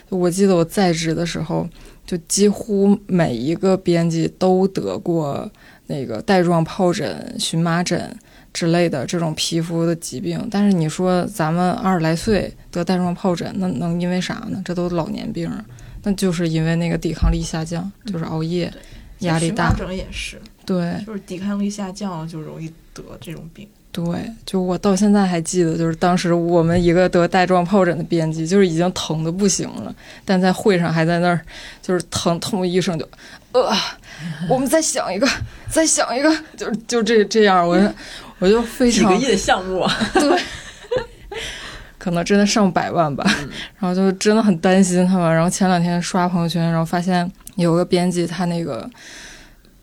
[0.09, 1.67] 我记得我在职的时候，
[2.05, 5.49] 就几乎每一个编辑都得过
[5.87, 8.15] 那个带状疱疹、荨麻疹。
[8.51, 14.59] 之类的这种皮肤的疾病，但是你说咱们二十来岁得带状疱疹，那能因为啥呢？
[14.65, 15.47] 这都老年病，
[16.09, 18.71] 那就是因为那个抵抗力下降，就是熬夜、
[19.19, 19.85] 压力大荨麻。
[19.85, 23.67] 疹也是，对就是抵抗力下降了就容易得这种病。
[23.91, 24.03] 对，
[24.45, 29.93] 就我到现在还记得，就是当时我们一个得带状疱疹的编辑，就是已经疼的不行了，
[30.25, 31.41] 但在会上还在那儿，
[31.81, 33.09] 就是疼痛医生就，
[33.51, 33.71] 呃，
[34.47, 35.27] 我们再想一个，
[35.69, 37.93] 再想一个，就就这这样，我
[38.37, 40.39] 我就非常几个亿的项目啊， 对，
[41.99, 43.23] 可能真的上百万吧。
[43.43, 45.31] 嗯 然后就真的很担心他们。
[45.31, 48.89] 然后前两天刷朋友圈，然后发现有个编辑他那个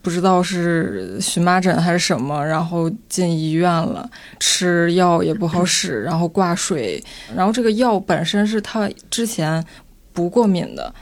[0.02, 4.08] 不知道是荨麻疹还是什么，然后进医院了，
[4.40, 7.02] 吃药也不好使， 然后挂水。
[7.34, 9.64] 然后这个药本身是他之前
[10.12, 10.94] 不过敏的，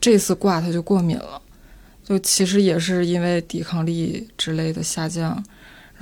[0.00, 1.40] 这次挂他就过敏了。
[2.04, 5.42] 就其实也是因为抵抗力之类的下降，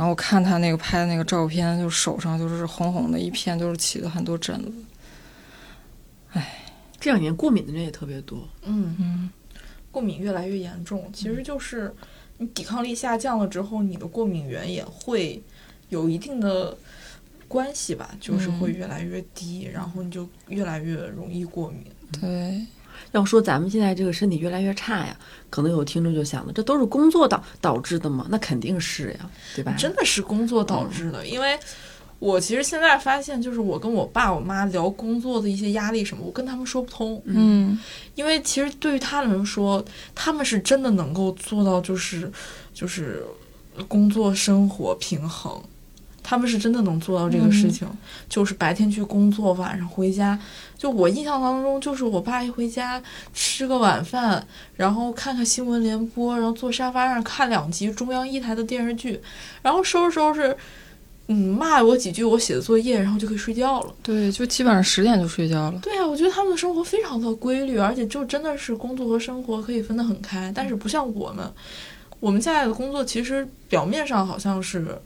[0.01, 6.41] 然后我看他那个拍的那个照片，就手上就是红红的一片，就是起了很多疹子。
[6.99, 8.49] 这两年过敏的人也特别多。
[8.63, 9.31] 嗯，嗯，
[9.91, 11.95] 过敏越来越严重，其实就是
[12.39, 15.43] 你抵抗力下降了之后，你的过敏源也会
[15.91, 16.75] 有一定的
[17.47, 21.85] 关系吧，就是会越来越低，然后你就越来越容易过敏。
[22.19, 22.65] 对，
[23.13, 25.17] 要说咱们现在这个身体越来越差呀，
[25.49, 28.27] 可能有听众就想了，这都是工作导导致的吗？
[28.31, 29.75] 那肯定是呀，对吧？
[29.79, 31.59] 真的是工作导致的，因为
[32.19, 37.79] 我其实现在发现，就是我跟我爸我妈聊工作的一些压力什么，我跟他们说不通，嗯
[38.15, 39.85] 因为其实对于他们来说，
[40.15, 42.31] 他们是真的能够做到，就是
[42.75, 43.25] 就是
[43.89, 45.61] 工作生活平衡。
[46.31, 47.89] 他们是真的能做到这个事情，
[48.29, 50.39] 就是白天去工作，晚上回家。
[50.79, 53.03] 就我印象当中，就是我爸一回家
[53.35, 59.21] 吃个晚饭，然后看看新闻联播，然后坐沙发上看两集中央一台的电视剧，
[59.61, 60.57] 然后收拾收拾，
[61.27, 63.93] 嗯，骂我几句，我写的作业，然后就可以睡觉了。
[64.01, 65.81] 对，就基本上十点就睡觉了。
[65.83, 70.53] 对啊，我觉得他们的生活非常的规律，而且就真的是工作和生活可以分得很开。
[70.55, 71.53] 但是不像我们，
[72.21, 74.97] 我们现在的工作其实表面上好像是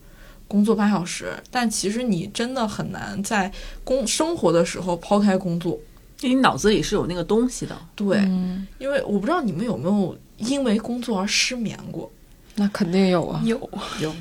[0.47, 3.51] 工作八小时，但其实你真的很难在
[3.83, 5.79] 工生活的时候抛开工作。
[6.21, 7.77] 因为你脑子里是有那个东西的。
[7.95, 12.11] 对，嗯，因为我不知道你们有没有因为工作而失眠过。
[12.55, 13.43] 那肯定有啊。
[13.45, 13.59] 有
[14.01, 14.15] 有，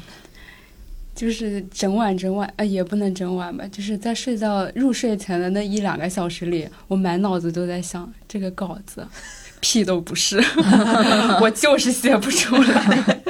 [1.16, 9.08] 就是整晚整晚，呃，也不能整晚吧，就是在睡觉入睡前的那一两个小时里，我满脑子都在想这个稿子，
[9.62, 10.44] 屁都不是，
[11.40, 13.22] 我就是写不出来。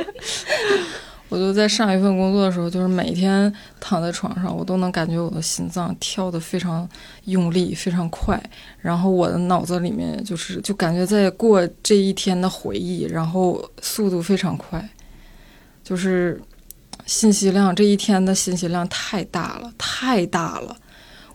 [1.33, 6.87] 我就在上一份工作的时候，就是每天躺在床上，我都能感觉我的心脏跳得非常
[7.23, 8.39] 用力，非常快。
[8.79, 14.87] 然后我的脑子里面就是就感觉在过这一天的回忆，然后速度非常快，
[15.83, 16.39] 就是
[17.07, 20.77] 信息量这一天的信息量太大了，太大了。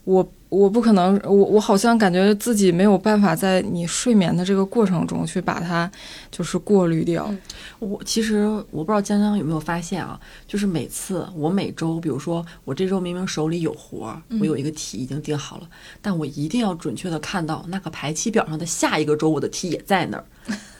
[0.04, 5.90] 我我不可能，我我好像感觉自己没有办法在你睡眠的这个过程中去把它
[6.30, 7.26] 就是过滤掉。
[7.28, 7.38] 嗯。
[7.80, 15.68] 我其实我不知道江江有没有发现啊，就是每次我每周，比如说我这周明明手里有活儿，我有一个题已经定好了，
[16.00, 20.24] 但我一定要准确的看到那个排期表上的下一个周我的题也在那儿，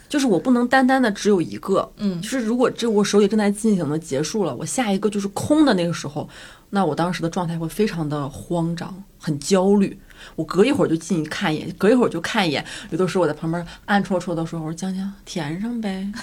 [0.09, 6.29] 就是我不能单单的只有一个，嗯就是如果这我手里正在进行的结束了，我下一个就是空的那个时候，
[6.71, 9.99] 那我当时的状态会非常的慌张，很焦虑。
[10.35, 12.65] 我隔一会儿就进去看一眼，隔一会儿就看一眼。
[12.91, 16.11] 有的时候我在旁边暗戳戳的说：“我说江江填上呗。”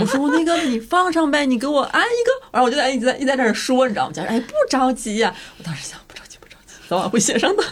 [0.00, 2.48] 我说我那个你放上呗，你给我安一个。
[2.52, 4.12] 然后我就在一直在一直在那儿说，你知道吗？
[4.14, 6.27] 江江哎不着急呀、我当时想不着急不着急，
[6.88, 7.62] 早晚会写上的。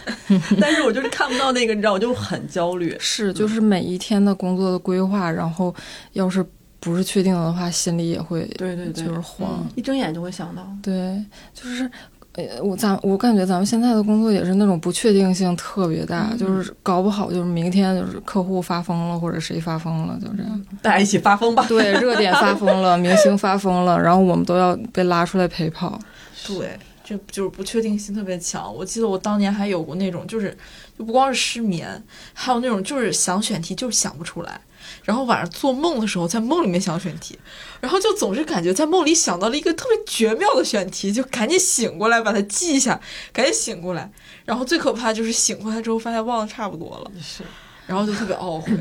[0.61, 2.95] 但是我就是看不到那个，你知道，我就很焦虑。
[2.99, 5.73] 是，就是每一天的工作的规划，然后
[6.13, 6.45] 要是
[6.79, 9.67] 不是确定的话，心里也会对对对，就是慌。
[9.75, 10.65] 一睁眼就会想到。
[10.81, 11.21] 对，
[11.53, 11.89] 就是。
[12.33, 20.65] 呃，我咱我感觉咱们现在的工作也是那种不确定性特别大，嗯就是搞不好就是明天就是客户发疯了，或者谁发疯了，就这样。
[20.83, 21.65] 大家一起发疯吧。
[21.67, 25.99] 对，热点发疯了，明星发疯了，然后我们都要被拉出来陪跑。
[26.45, 26.77] 对，
[27.07, 28.73] 这就是不确定性特别强。
[28.75, 30.55] 我记得我当年还有过那种，就是
[30.97, 32.03] 就不光是失眠，
[32.33, 34.59] 还有那种就是想选题就是想不出来，
[35.05, 37.39] 然后晚上做梦的时候在梦里面想选题，
[37.79, 42.99] 然后就总是感觉在梦里想到了一个特别绝妙的选题，就赶紧醒过来把它记一下，
[43.31, 44.11] 赶紧醒过来。
[44.43, 47.43] 然后最可怕就是醒过来之后发现忘得差不多了，是，
[47.85, 48.71] 然后就特别懊悔。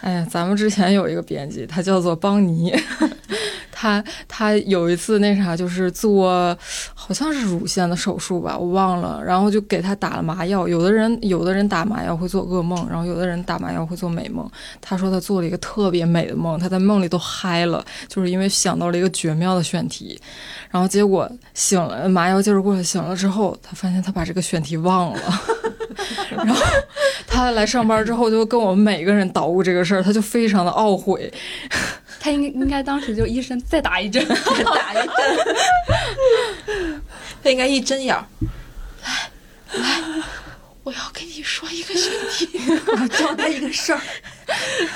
[0.00, 2.74] 哎呀，咱们之前有一个编辑，他叫做邦尼，
[3.76, 6.56] 他他有一次那啥，就是做
[6.94, 10.68] 好像是乳腺的手术吧，我忘了，然后就给他打了麻药。
[10.68, 14.48] 有的人有的人打麻药会做噩梦，然后有的人打麻药会做美梦。
[14.80, 20.20] 他说他做了一个特别美的梦，他在梦里都嗨了，就是因为想到了一个绝妙的选题。
[20.70, 25.20] 然后结果醒了，麻药劲儿过去，醒了之后，他发现他把这个选题忘了。
[26.30, 26.62] 然后
[27.26, 31.32] 他来上班之后，就跟我们每个人捣鼓这个事儿，他就非常的懊悔。
[32.20, 35.14] 他应该应该当时就医生再打一针，再打一针。
[37.42, 38.24] 他应该一针眼儿，
[39.02, 39.30] 来
[39.74, 40.00] 来，
[40.82, 42.48] 我要跟你说一个选题。
[42.88, 44.00] 我要交代一个事儿。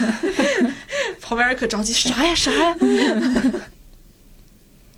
[1.21, 2.75] 旁边人可着急，啥呀啥呀？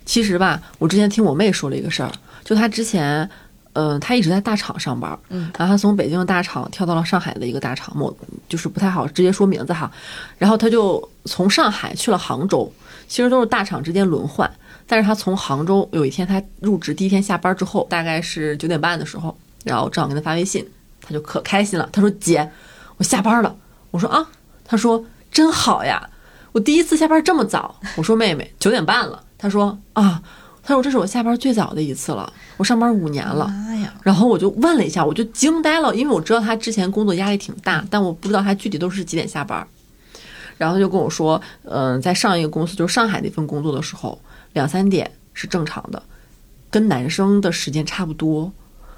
[0.05, 2.11] 其实吧，我之前听我妹说了一个事儿，
[2.45, 3.29] 就她之前，
[3.73, 8.15] 嗯、他一直在大厂上班，嗯，然后他从北京的大厂跳到了上海的一个大厂，某
[8.49, 9.91] 就是不太好直接说名字哈，
[10.37, 12.71] 然后他就从上海去了杭州，
[13.07, 14.49] 其实都是大厂之间轮换，
[14.85, 20.67] 但是他从杭州有一天他入职第一天下班之后，大概是九点半的时候，然后正好给他发微信，
[21.01, 22.49] 他就可开心了，他说姐，
[22.97, 23.55] 我下班了，
[23.91, 24.27] 我说啊，
[24.65, 26.09] 他说真好呀。
[26.53, 30.21] 我第一次下班这么早，我说妹妹九点半了，他说啊，
[30.71, 33.45] 她说这是我下班最早的一次了，我上班五年了。
[33.45, 33.93] 妈呀！
[34.03, 39.67] 然后我就问了一下，我就惊呆了，因为我知道他之前工作压力挺大，但我不知道他具体都是几点下班。
[40.57, 44.17] 然后他就跟我说，嗯、在上一个公司就是上海那份工作的时候，
[44.53, 46.01] 两三点是正常的，
[46.69, 48.49] 跟男生的时间差不多，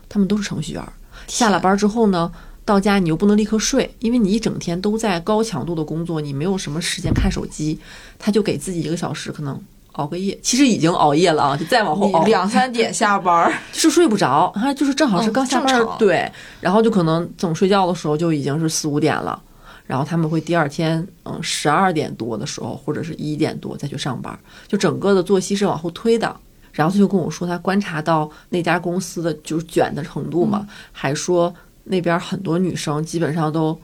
[0.07, 0.84] 他们都是程序员。
[1.28, 2.32] 下了班之后呢，
[2.63, 7.80] 到家你又不能立刻睡，因为你一整天都在高强度的工作，你没有什么时间看手机，
[8.19, 9.59] 他就给自己一个小时，可能
[9.94, 12.24] 熬个夜，其实已经熬夜了啊，就再往后熬。
[12.26, 16.32] 两三点下班儿， 就是睡不着，他就是正好是嗯刚下班，正常对，
[16.62, 19.41] 然后就可能总睡觉的时候就已经是四五点了，
[19.86, 24.38] 然后他们会第二天嗯十二点多的时候或者是一点多再去上班，
[24.68, 26.36] 就整个的作息是往后推的。
[26.72, 33.80] 然后他就跟我说，他观察到那家公司的就是卷的程度嘛，还说那边很多女生基本上都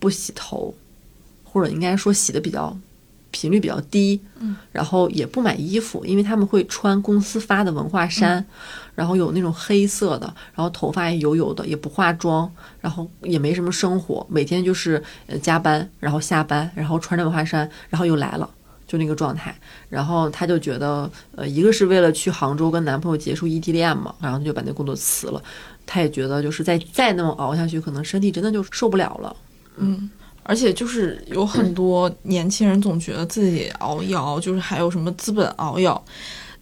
[0.00, 0.74] 不洗头，
[1.44, 2.76] 或者应该说洗的比较
[3.34, 8.44] 频率比较低，嗯，然后也不买衣服，因为他们会穿公司发的文化衫，
[8.94, 12.48] 然后有那种黑色的，然后头发也油油的，也不化妆，
[12.80, 18.48] 然后也没什么生活，每天就是呃加班，然后下班，然后穿着文化衫，然后又来了。
[18.86, 19.52] 就那个状态，
[19.88, 25.42] 然后她就觉得，呃，一个是为了去杭州跟男朋友结束异地恋嘛，然后他就把那工作辞了。
[25.86, 29.34] 她也觉得，就是再再那么熬下去，可能身体真的就受不了了。
[29.78, 30.08] 嗯，
[30.44, 36.04] 而且就是有很多年轻人总觉得自己熬一熬，就是还有什么资本熬一熬。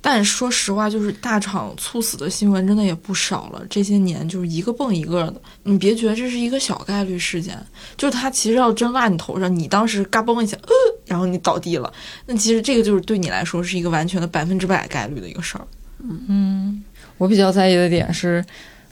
[0.04, 3.62] 但说实话，就是大厂猝死的新闻真的也不少了。
[3.70, 7.56] 这些年就是一个蹦一个的，你别觉得这是一个小概率事件，
[7.96, 10.72] 就是它其实要真落你头上，你当时嘎嘣一下，呃，
[11.06, 11.92] 然后你倒地了，
[12.26, 15.64] 那其实这个就是对你来说是一个完全的百分之百概率的一个事儿。
[16.00, 16.82] 嗯，
[17.16, 18.44] 我比较在意的点是，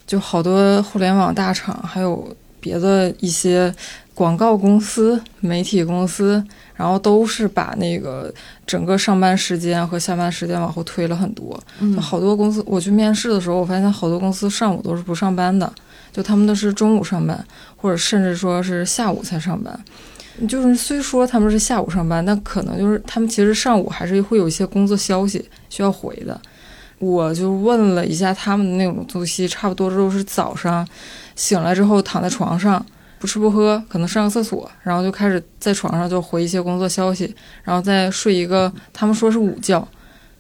[0.07, 3.75] 就好多互联网大厂，还有别的一些
[4.21, 6.45] 广告公司、媒体公司，
[6.75, 8.31] 然后都是把那个
[8.67, 11.59] 整个上班时间和下班时间往后推了很多。
[11.79, 15.73] 嗯就好多公司，我去面试的时候，我发现好多公司上午都是不上班的，
[16.13, 17.43] 就他们都是中午上班，
[17.77, 19.81] 或者甚至说是下午才上班。
[20.47, 26.39] 就是虽说他们是下午上班，但可能就是他们其实上午还是会有一些工作消息需要回的。
[26.99, 30.87] 我就问了一下他们的那种作息，差不多都是早上
[31.35, 32.85] 醒来之后躺在床上
[33.21, 39.87] 不吃不喝，可能上个厕所，然后就开始在床上就回一些工作消息，然后再睡一个他们说是午觉，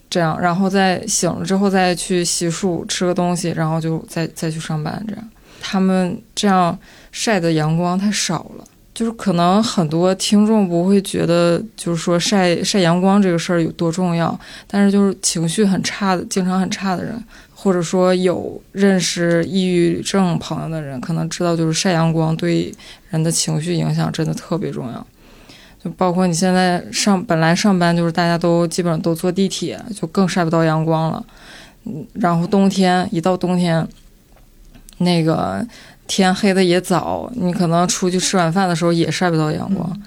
[0.09, 5.31] 这样，然后再醒了之后再去洗漱吃个东西，然后就再再去上班，这样。
[5.61, 6.77] 他们这样
[7.13, 8.65] 晒的阳光太少了。
[8.93, 17.15] 就是可能很多听众不会觉得，就是说晒晒阳光这个事儿有多重要，但是就是情绪很差的，经常很差的人，
[17.63, 22.75] 或者说有认识抑郁症朋友的人，可能知道就是晒阳光对
[23.11, 25.07] 人的情绪影响真的特别重要。
[25.85, 31.23] 就包括你现在上本来上班就是大家都基本上都坐地铁，就更晒不到阳光了。
[31.85, 33.87] 嗯，然后冬天一到冬天，
[34.97, 35.63] 那个
[36.07, 40.03] 天黑的也早，你可能出去吃晚饭的时候也晒不到阳光，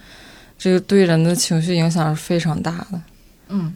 [0.58, 3.02] 这个对人的情绪影响是非常大的。
[3.50, 3.76] 嗯，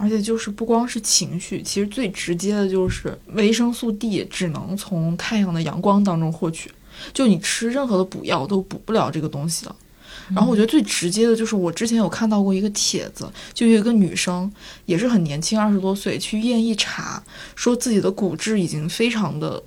[0.00, 6.72] 而且就是不光是情绪，其实最直接的就是维生素 D 只能从太阳的阳光当中获取，
[7.12, 9.76] 就你吃任何的补药都补不了这个东西的。
[10.34, 14.50] 然后我觉得最直接的就是我之前有看到过一个帖子，就有一个女生
[14.86, 17.22] 也是很年轻，二十多岁去医院一查，
[17.54, 19.62] 说自己的骨质已经非常的，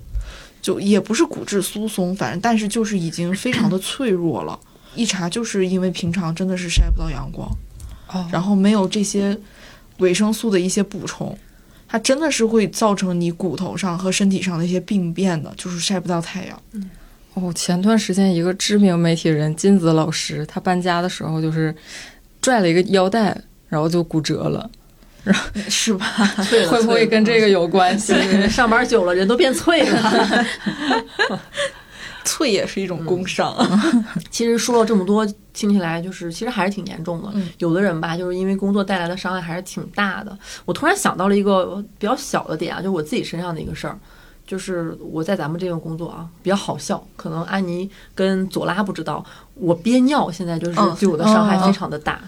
[0.60, 4.58] 就也不是骨质疏松，反正但是就是已经非常的 脆弱了。
[4.96, 7.46] 一查就是因为平常真的是晒不到阳光，
[8.08, 9.38] 哦然后没有这些
[9.98, 11.36] 维生素的一些补充，
[11.86, 16.60] 它真的是会造成你骨头上和身体上的一些病变的，就是晒不到太阳。
[17.34, 21.74] 哦，前段时间一个知名媒体人金子老师，他搬家的时候就是
[22.40, 23.36] 拽了一个腰带，
[23.68, 24.70] 然后就骨折了，
[25.68, 26.06] 是吧？
[26.70, 28.14] 会不会跟这个有关系？
[28.48, 30.46] 上班久了人都变脆了？
[32.24, 33.54] 脆也是一种工伤。
[34.30, 37.28] 其实说了这么多，听起来就是其实还是挺严重的。
[37.34, 40.36] 嗯有的人吧，就是因为工作带来的伤害还是挺大的。
[40.64, 43.96] 我突然想到了一个比较小的点啊，就我自己身上的一个事儿，
[44.46, 52.20] 就是我在咱们这个工作啊比较好笑，可能安妮跟左拉不知道，我憋尿现在就是嗯对我的伤害非常的大。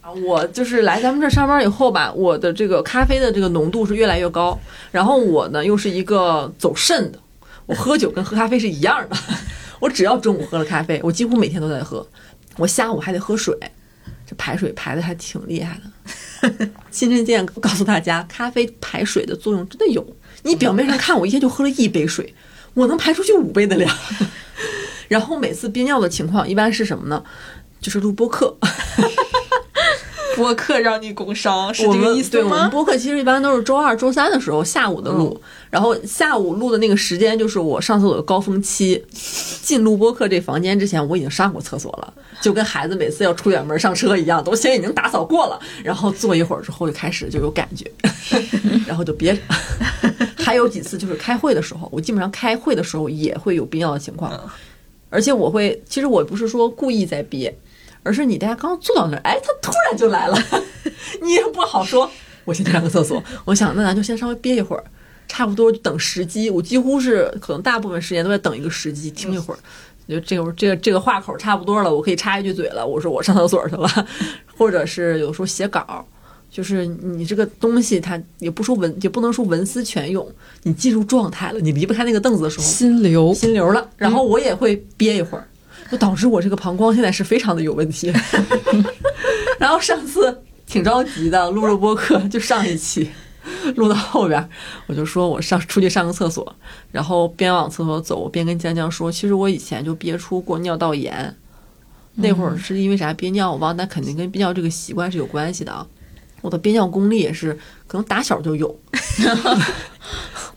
[0.00, 4.58] 啊，我就是来咱们这儿上班以后吧，我的这个咖啡的这个浓度是越来越高，
[4.90, 7.18] 然后我呢又是一个走肾的，
[7.66, 9.16] 我喝酒跟喝咖啡是一样的，
[9.80, 12.06] 我只要中午喝了咖啡，我几乎每天都在喝，
[12.56, 13.56] 我下午还得喝水，
[14.26, 16.68] 这排水排的还挺厉害的。
[16.90, 20.04] 亲身经验告诉大家，咖啡排水的作用真的有。
[20.42, 22.34] 你表面上看我一天就喝了一杯水，
[22.74, 23.96] 我能排出去五杯的量。
[25.08, 27.22] 然后每次憋尿的情况一般是什么呢？
[27.80, 28.56] 就是录播课，
[30.36, 32.70] 播客让你工伤是这个意思对我们？
[32.70, 39.04] 播客其实一般都是周二、周三的时候下午的录，然后下午录的那个时间就是我上厕所的高峰期。
[39.62, 47.90] 进录播课这房间之前，我已经上过厕所了，就跟孩子每次要出远门上车一样，都先已经打扫过了，然后坐一会儿之后就开始就有感觉，
[48.86, 49.40] 然后就憋着。
[50.36, 54.32] 还有几次就是开会的时候，我基本上开会的时候也会有憋尿的情况，
[55.08, 57.54] 而且我会，其实我不是说故意在憋，
[58.02, 60.38] 而是你大家刚坐到那儿，哎，他突然就来了，
[61.22, 62.10] 你也不好说。
[62.44, 64.82] 我先去上个厕所，我想那咱就先稍微憋一会儿，
[65.28, 66.50] 差不多等时机。
[66.50, 69.58] 我几乎是可能大部分时间都在等一个时机，听一会儿。
[70.08, 72.84] 就这个这个这个话口差不多了，我可以插一句嘴了。
[72.84, 73.88] 我说我上厕所去了，
[74.58, 76.04] 或者是有时候写稿，
[76.50, 80.28] 就是你这个东西它也不说文，也不能说文思泉涌，
[80.64, 85.46] 你进入状态了，你离不开那个凳子的时候，心流，心流了，然后我也会憋一会儿，
[85.92, 88.10] 就导致我这个膀胱现在是非常的有问题。
[89.60, 93.10] 然后上次挺着急的，录了播客，就上一期
[93.76, 94.48] 录到后边儿，
[94.86, 96.56] 我就说我上出去上个厕所，
[96.90, 101.36] 然后边往厕所走，我边跟江江说，其实我以前就憋出过尿道炎，
[102.14, 105.86] 那会儿是因为啥憋尿我忘了，但肯定跟憋尿这个习惯是有关系的啊。
[106.42, 108.78] 我的憋尿功力也是，可能打小就有。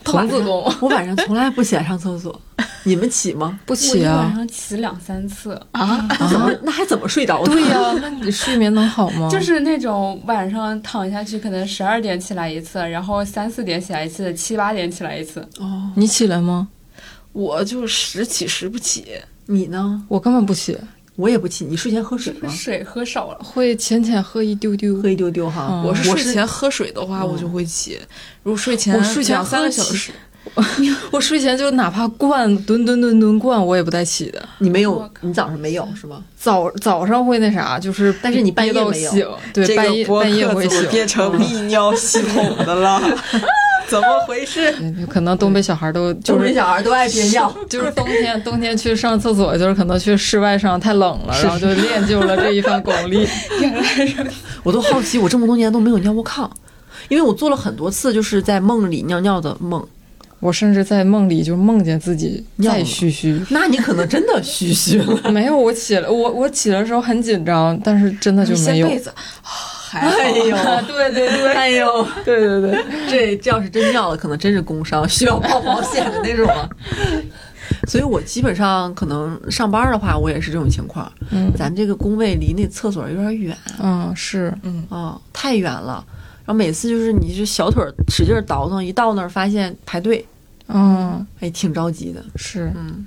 [0.04, 2.40] 童子功，我晚上从来不起来上厕所，
[2.84, 3.58] 你们起吗？
[3.66, 4.36] 不起啊晚？
[4.36, 7.50] 上起两三次，啊，那怎么那还怎么睡着的？
[7.52, 9.28] 对呀、那你睡眠能好吗？
[9.28, 15.40] 就是那种晚上躺下去，可能十二点起来一次，然后三四点起来一次，七八点起来一次。
[15.58, 16.68] 哦，你起来吗？
[17.32, 19.06] 我就时起时不起，
[19.46, 20.04] 你呢？
[20.06, 20.78] 我根本不起，
[21.16, 21.64] 我也不起。
[21.64, 22.48] 你睡前喝水吗？
[22.50, 25.08] 水喝少了，会浅浅喝一丢丢喝。
[25.08, 25.66] 一丢丢哈。
[25.70, 27.98] 嗯我是睡前喝水的话，嗯我就会起。
[28.42, 30.12] 如果睡前我睡前三个喝起小时，
[31.10, 34.48] 我睡前就哪怕灌吨吨吨吨灌，我也不带起的。
[34.58, 36.22] 你没有你早上没有是吗？
[36.38, 40.86] 早早上会那啥，就是但是你半夜没有醒，对，半夜半夜会醒。
[40.88, 43.00] 变成泌尿系统的了，
[43.90, 44.74] 怎么回事？
[45.08, 47.54] 可能东北小孩都就东北是小孩都爱憋尿。
[47.68, 53.26] 就是冬天冬天去上厕所，就是可能去室外上太冷了，然后就练就了这一番功力。
[54.62, 56.50] 我都好奇，我这么多年都没有尿过炕，
[57.08, 59.86] 因为我做了很多次就是在梦里尿尿的梦。
[60.38, 63.40] 我甚至在梦里就梦见自己在尿了嘘嘘。
[63.48, 65.30] 那你可能真的嘘嘘了。
[65.32, 68.86] 没有，我起来，我我起来的时候很紧张，但是真的就没有。
[68.86, 69.10] 掀被子，
[69.88, 70.16] 还好。
[70.16, 70.56] 哎呦，
[70.86, 71.52] 对对对。
[71.52, 76.68] 哎呦，对 对对，这这要是真尿了，可能真是工伤，需要报保险的那种啊。
[77.88, 81.10] 所以我基本上可能上班的话，我也是这种情况。
[81.30, 81.52] 嗯。
[81.56, 83.56] 咱这个工位离那厕所有点远。
[83.82, 86.04] 嗯是，嗯，啊、太远了。
[86.44, 90.24] 然后每次就是你这小腿儿使劲儿倒腾，一到那儿发现排队，
[90.68, 92.24] 嗯，哎，挺着急的。
[92.36, 93.04] 是，嗯，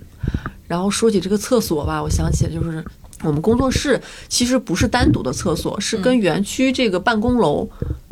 [0.67, 2.84] 然后说起这个厕所吧，我想起来就是
[3.24, 7.70] 我们工作室其实不是单独的厕所，是跟园区这个办公楼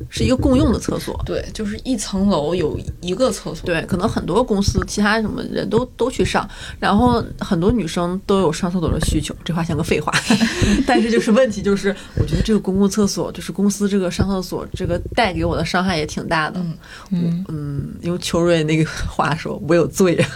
[0.10, 1.20] 是一个共用的厕所。
[1.26, 3.66] 对，就是一层楼有一个厕所。
[3.66, 6.48] 对，可能很多公司其他什么人都都去上，
[6.80, 9.36] 然后很多女生都有上厕所的需求。
[9.46, 10.12] 这话像个废话，
[10.86, 16.60] 但是就是问题就是，我觉得这个公共厕所就是公司这个上厕所这个带给我的伤害也挺大的。
[16.60, 16.78] 嗯
[17.12, 20.30] 嗯嗯，用秋瑞那个 话说，我有罪啊！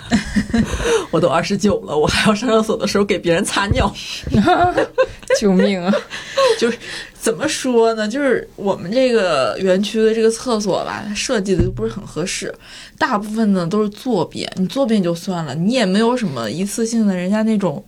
[1.11, 3.93] 我都二十九了，我还要上厕所的时候给别人擦尿。
[5.39, 5.93] 救命啊！
[6.59, 6.78] 就是
[7.18, 8.07] 怎么说呢？
[8.07, 12.53] 就是我们这个园区的这个厕所吧，它设计的就不是很合适，
[12.97, 14.51] 大部分呢都是坐便。
[14.57, 17.84] 你坐便就算了，你也没有什么一次性的，人家那种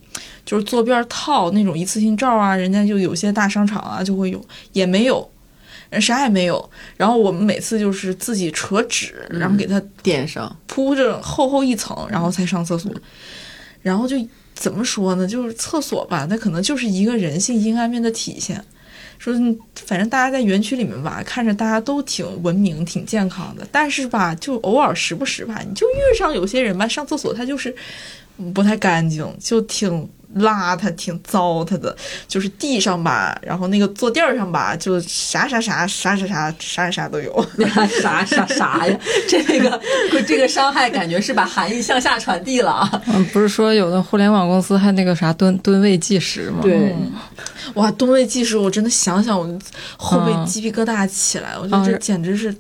[0.46, 5.30] 就是坐便套那种一次性罩啊，人家就有些大商场啊就会有，也没有，
[5.90, 6.70] 人啥也没有。
[6.96, 12.92] 然后我们每次就是自己扯纸，然后给它垫上，铺着厚厚一层，然后才上厕所。
[13.82, 14.16] 然后就
[14.54, 15.28] 怎么说呢？
[15.28, 18.64] 就是厕所吧，那可能就是一个人性阴暗面的体现。
[19.20, 19.34] 说，
[19.86, 27.74] 反正大家在园区里面吧，看着大家都挺文明、挺健康的，但是吧，就偶尔时不时吧，你就遇上有些人吧，上厕所他就是
[28.54, 31.96] 不太干净，就挺邋遢、挺糟蹋的，
[32.28, 37.46] 就是地上吧，然后那个坐垫儿上吧，就啥啥啥啥啥啥啥啥都有。
[38.02, 39.00] 啥啥啥呀？
[39.28, 39.82] 这个
[40.26, 43.02] 这个伤害感觉是把含义向下传递了啊！
[43.08, 46.60] 嗯，不是说有的互联网公司还那个啥吨吨位计时吗？
[46.62, 46.96] 对，
[47.76, 49.46] 哇，吨位计时，我真的想想，我
[49.98, 52.54] 后背嗯鸡皮疙瘩起来，我觉得这嗯简直是。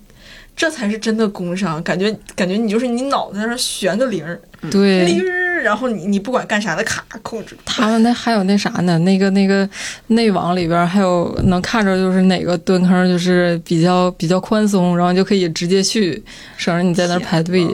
[0.55, 4.39] 这才是真的工伤，感觉感觉你就是你脑袋上悬个铃儿，
[4.69, 7.57] 对，铃儿，然后你你不管干啥的卡控制。
[7.65, 8.97] 他们那还有那啥呢？
[8.99, 9.67] 那个那个
[10.07, 16.23] 内网里边还有能看着就是哪个蹲坑就是比较比较宽松，然后就可以直接去，
[16.55, 17.65] 省着你在那儿排队，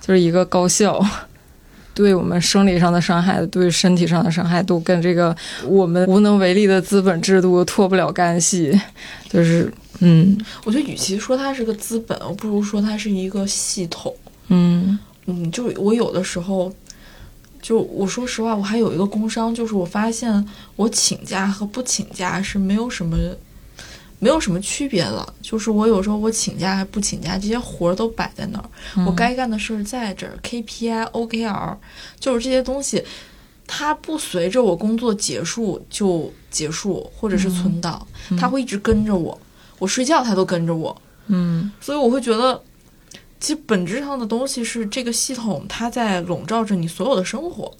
[0.00, 1.02] 就是一个高效。
[1.98, 5.36] 对我们生理上的伤害，对身体上的伤害，都跟这个
[5.66, 8.70] 我们无能为力的资本制度脱不了干系。
[9.28, 9.68] 就是，
[9.98, 14.14] 嗯我觉得与其说它是个资本，我不如说它是一个系统。
[14.46, 14.96] 嗯
[15.26, 16.72] 嗯，就我有的时候，
[17.60, 20.46] 就我说实话，我还有一个工伤，就是我发现
[20.76, 23.16] 我请假和不请假是没有什么。
[24.20, 28.68] 没有什么区别了，就是我有时候我请假还不请假，这些活儿都摆在那儿，
[29.06, 31.76] 我该干的事儿在这儿，KPI、OKR，
[32.18, 33.04] 就是这些东西，
[33.66, 38.04] 它不随着我工作结束就结束，或者是存档，
[38.38, 39.40] 它会一直跟着我，
[39.78, 41.70] 我睡觉它都跟着我，嗯。
[41.80, 42.60] 所以我会觉得，
[43.38, 47.72] 其实本质上的东西是这个系统它在笼罩着你所有的生活，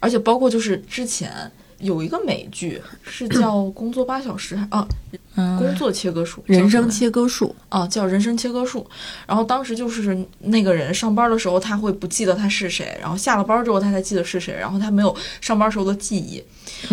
[0.00, 1.50] 而且包括就是之前
[1.84, 4.88] 有一个美剧是叫 《工作八小时》啊，
[5.36, 8.86] 嗯，工作切割术，人生切割术，啊，叫人生切割术。
[9.26, 16.42] 然后当时就是那个人上班的时候，他会不记得他是谁，然后下了班之后他才记得是谁，然后他没有上班时候的记忆。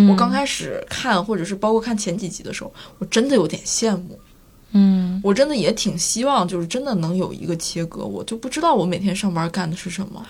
[0.09, 4.19] 我刚开始看，或者是包括看前几集的时候，我真的有点羡慕。
[4.73, 10.25] 嗯我真的也挺希望，就是真的能有一个切割，我就不知道我每天上班干的是什么。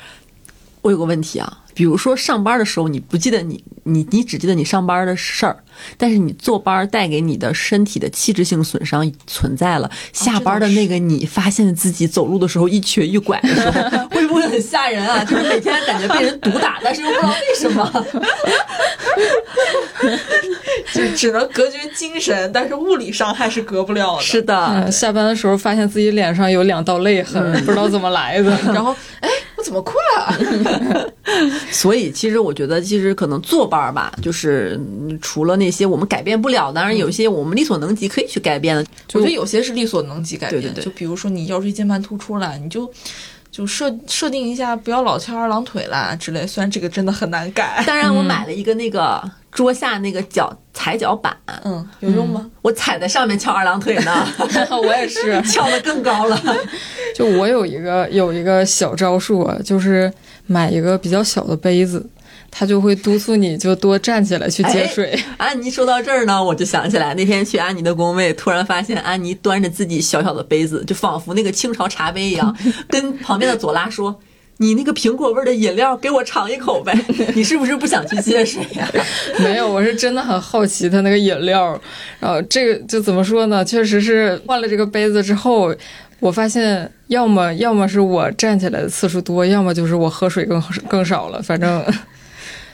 [0.82, 5.55] 我有个问题啊，比如说上班的时候你不记得你你你只记得你上班的事儿，
[5.97, 9.89] 但是你坐班带给你的身体的器质性损伤存在了。
[10.11, 15.23] 下班的那个你发现自己走路的时候一瘸一拐的时候，会不会很吓人啊？
[15.23, 18.05] 就是每天感觉被人毒打，但是又不知道为什么。
[20.93, 24.21] 就只能隔绝精神，但是物理伤害是隔不了的。
[24.21, 28.49] 是的嗯，，下班的时候发现自己脸上有两道泪痕，不知道怎么来的。
[28.73, 29.29] 然后，哎，
[29.62, 31.14] 我怎么困了？
[31.72, 38.84] 所以其实我觉得，其实可能坐班儿吧，就是嗯除了那些我们改变不了，当然有些我们力所能及可以去改变的。
[39.14, 42.91] 我觉得有些是力所能及改变，对对对就比如说你腰椎间盘突出了，你就
[43.52, 46.47] 就设设定一下，不要老翘二郎腿啦之类。
[46.47, 49.22] 虽然这个真的很难改， 当然，我买了一个那个
[49.52, 51.36] 桌下那个脚踩脚板，
[51.66, 52.49] 嗯，有用吗？
[52.62, 54.26] 我踩在上面翘二郎腿呢，
[54.72, 56.41] 我也是，翘得更高了。
[57.14, 60.12] 就我有一个有一个小招数啊，就是
[60.47, 62.10] 买一个比较小的杯子，
[62.52, 65.18] 它就会督促你就多站起来去接水。
[65.38, 72.56] 安妮说到这儿呢，我就想起来那天去安妮的工位，突然发现安妮端着自己小小的杯子，就仿佛那个清朝茶杯一样，
[72.88, 74.20] 跟旁边的左拉说。
[74.58, 76.95] 你那个苹果味的饮料，给我尝一口呗！
[77.34, 78.88] 你是不是不想去接水呀、
[79.41, 81.82] 没有，我是真的很好奇它那个饮料。
[82.20, 83.66] 然后这个就怎么说呢？
[83.66, 85.74] 确实是换了这个杯子之后，
[86.20, 91.41] 我发现要么要么是我站起来的次数多，要么就是我喝水更更少了。
[91.41, 91.84] 反正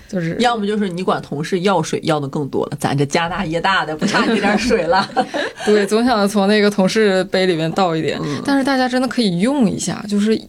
[0.08, 5.10] 就是要么就是你管同事要水要的更多了，咱这家大业大的不差你这点水了。
[5.66, 10.40] 对，总想从那个同事杯里面倒一点，嗯但是大家真的可以用一下，就是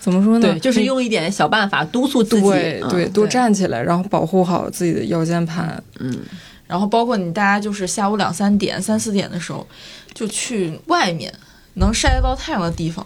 [0.00, 0.48] 怎么说呢？
[0.48, 2.50] 对，就是用一点小办法督促自己。
[2.90, 5.82] 对，多站起来，然后保护好自己的腰间盘。
[5.98, 6.18] 嗯
[6.66, 9.66] 然后包括你大家就是下午两三点、三四点的时候，
[10.14, 11.32] 就去外面
[11.74, 13.04] 能晒得到太阳的地方，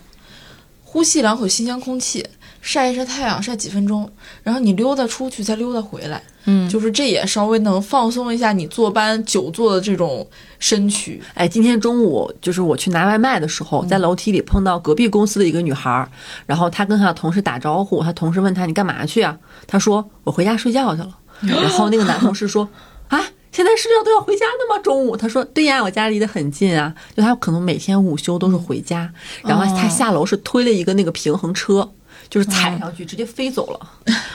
[0.85, 2.23] 呼吸两口新鲜空气，
[2.65, 4.11] 晒一晒太阳，晒几分钟，
[4.43, 10.27] 然后你溜达出去，再溜达回来，嗯，就是这也稍微能放松一下你坐班久坐的这种
[10.59, 11.23] 身躯。
[11.35, 16.09] 哎，今天中午就是我去拿外卖的时候，在楼梯里碰到隔壁公司的一个女孩儿，
[16.47, 19.37] 然后她跟她的同事打招呼，她同事问她你干嘛去啊？
[19.67, 21.19] 她说我回家睡觉去了。
[21.45, 22.67] 然后那个男同事说
[23.09, 23.21] 啊。
[23.53, 24.83] 现在睡觉都要回家的吗？
[24.83, 26.93] 中午他说对呀，我家离得很近啊。
[27.17, 29.09] 就他可能每天午休都是回家，
[29.45, 31.89] 然后他下楼是推了一个那个平衡车，
[32.35, 33.81] 就是踩上去直接飞走了。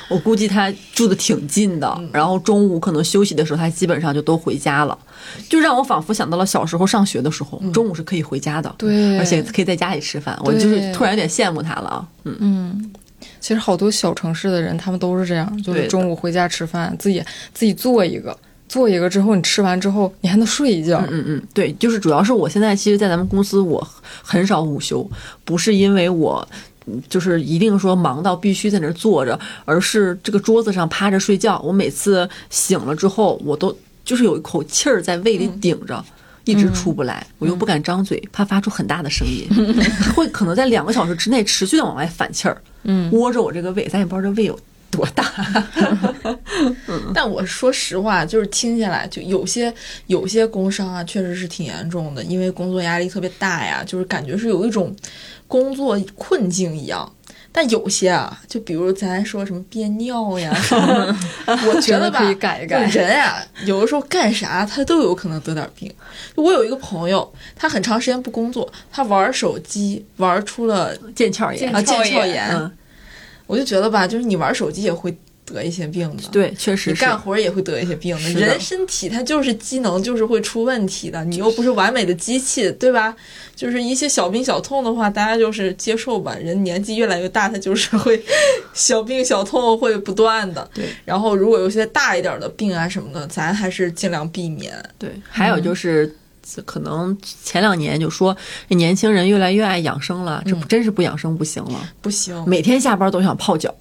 [0.08, 4.98] 我估计他住的挺近的，然后中午可能休息的时候，他基本上就都回家了，
[5.50, 10.40] 就让我仿佛想到了小时候上学的时候，中午是可以回家的，对而且可以在家里吃饭。
[10.46, 12.92] 我就是突然有点羡慕他了啊，嗯，嗯，
[13.42, 17.22] 其实好多小城市的人，他们都是这样，就是中午回家吃饭，自己
[17.54, 18.34] 自己做一个，
[18.70, 21.04] 做一个之后，你吃完之后，你还能睡一觉。
[21.12, 23.86] 嗯嗯，对，就是主要是我现在其实，在咱们公司我
[24.24, 25.06] 很少午休，
[25.44, 26.48] 不是因为我。
[26.92, 31.60] 嗯就是一定说忙到必须在那儿坐着，而是这个桌子上趴着睡觉。
[31.60, 36.04] 我每次醒了之后，我都就是有一口气儿在胃里顶着，
[36.46, 39.48] 一直出不来，我又不敢张嘴，怕发出很大的声音，
[40.16, 44.60] 会可能在两个小时之内持续的往外反气儿，嗯，窝着我这个胃，咱也不知道这胃有
[44.90, 45.24] 多大。
[47.14, 49.72] 但我说实话，就是听下来，就有些
[50.08, 54.96] 有些工伤啊，确实是挺严重的，因为工作压力特别大呀，就是感觉是有一种
[55.50, 57.14] 工作困境一样。
[57.52, 60.88] 但有些啊，就比如咱说什么憋尿呀， 什么
[61.48, 65.92] 的我觉得吧，可以改一改就人啊，有的时候干啥他都有可能得点病。
[66.36, 72.72] 我有一个朋友，他很长时间不工作，他玩手机玩出了腱鞘炎啊腱鞘鞘炎，嗯，
[73.48, 76.24] 我就觉得吧，就是你玩手机也会得一些病的。
[76.32, 76.98] 对，确实你。
[76.98, 83.16] 干活也会得一些病的，的人身体它就是机能就是会出问题的，你又不是完美的机器，对吧？
[83.60, 86.34] 就是一些小病小痛的话，大家就是接受吧。
[86.36, 88.24] 人年纪越来越大，他就是 会
[88.74, 90.70] 小病小痛会不断的。
[90.74, 94.74] 对，然后如果有些大一点的病啊什么的，咱还是尽量避免。
[94.98, 96.16] 对，还有就是。
[96.66, 98.36] 可能前两年就说
[98.68, 101.80] 这年轻人越来越爱养生了，这不真是不养生不行了。
[102.02, 103.72] 不行，每天下班都想泡脚，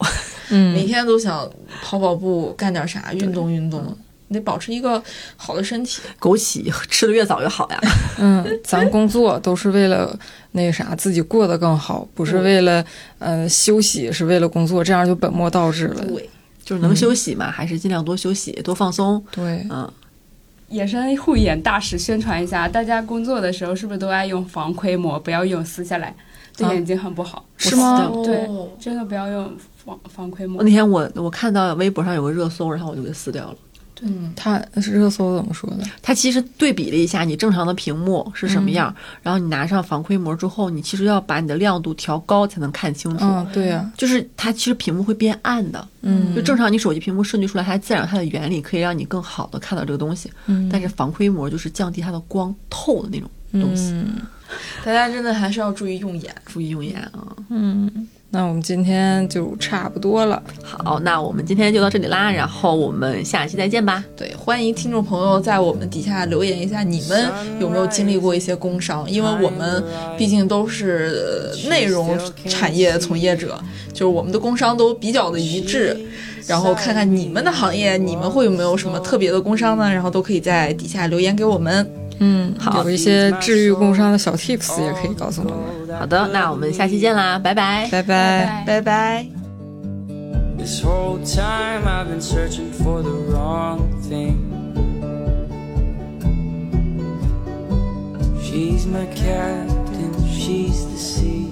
[0.51, 1.51] 嗯，每天都想
[1.83, 3.97] 跑跑步，干点啥，运动运动，
[4.29, 5.03] 你得保持一个
[5.37, 6.01] 好的身体。
[6.21, 7.81] 枸杞 吃的越早越好呀。
[8.19, 10.17] 嗯，咱工作都是为了
[10.53, 12.85] 那个啥，自己过得更好，不是为了
[13.19, 16.05] 呃休息，是为了工作，这样就本末倒置了。
[16.05, 16.29] 对，
[16.65, 19.23] 就是能休息嘛，还是尽量多休息，多放松。
[19.31, 19.91] 对，嗯，
[20.69, 25.19] 野生护眼大使宣传一下，大家工作的时候是不是都爱用防窥膜？
[25.19, 26.15] 不要用撕下来，
[26.57, 27.45] 对啊眼睛很不好。
[27.57, 28.11] 是吗？
[28.25, 30.69] 对哦真的不要用防防窥膜那。
[30.69, 33.57] 天我我看到微博上有个热搜，然后我就给撕掉了。
[34.03, 35.85] 嗯，它是热搜怎么说的？
[36.03, 43.25] 它其实对比了一下你正常的屏幕是什么样，然后你拿上防窥膜之后，你其实要把你的亮度调高才能看清楚。
[43.25, 50.31] 嗯，对呀、就是它其实屏幕会变暗的，嗯，就正常你手机屏幕设计出来，它自然它的原理可以让你更好的看到这个东西。
[50.47, 54.17] 嗯，但是防窥膜就是降低它的光透的那种东西，嗯
[54.83, 56.35] 大家真的还是要注意用眼。
[56.47, 57.37] 注意用眼啊。
[57.51, 60.43] 嗯，那我们今天就差不多了。
[60.63, 64.05] 好，那我们今天就到这里啦，然后我们下期再见吧。
[64.15, 69.11] 对，欢迎听众朋友在我们底下留言一下，你们有没有经历过一些工伤？
[69.11, 69.83] 因为我们
[70.19, 73.59] 毕竟都是呃内容产业从业者，
[73.95, 75.97] 就是我们的工伤都比较的一致。
[76.47, 79.91] 然后看看你们的行业，你们会有没有什么特别的工伤呢？
[79.91, 81.91] 然后都可以在底下留言给我们。
[82.21, 85.99] 嗯，好有一些治愈工伤的小 tips 也可以告诉我们。
[85.99, 87.89] 好的，那我们下期见啦，拜拜。
[87.91, 88.65] 拜拜。
[88.67, 89.27] 拜拜。
[90.59, 94.37] This whole time I've been searching for the wrong thing.
[98.43, 101.47] She's my captain, she's the sea.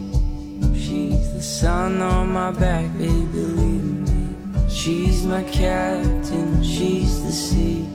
[0.74, 4.34] She's the sun on my back, baby, believe me.
[4.68, 7.86] She's my captain, she's the sea.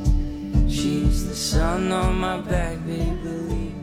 [0.82, 3.81] She's the sun on my back, baby, believe.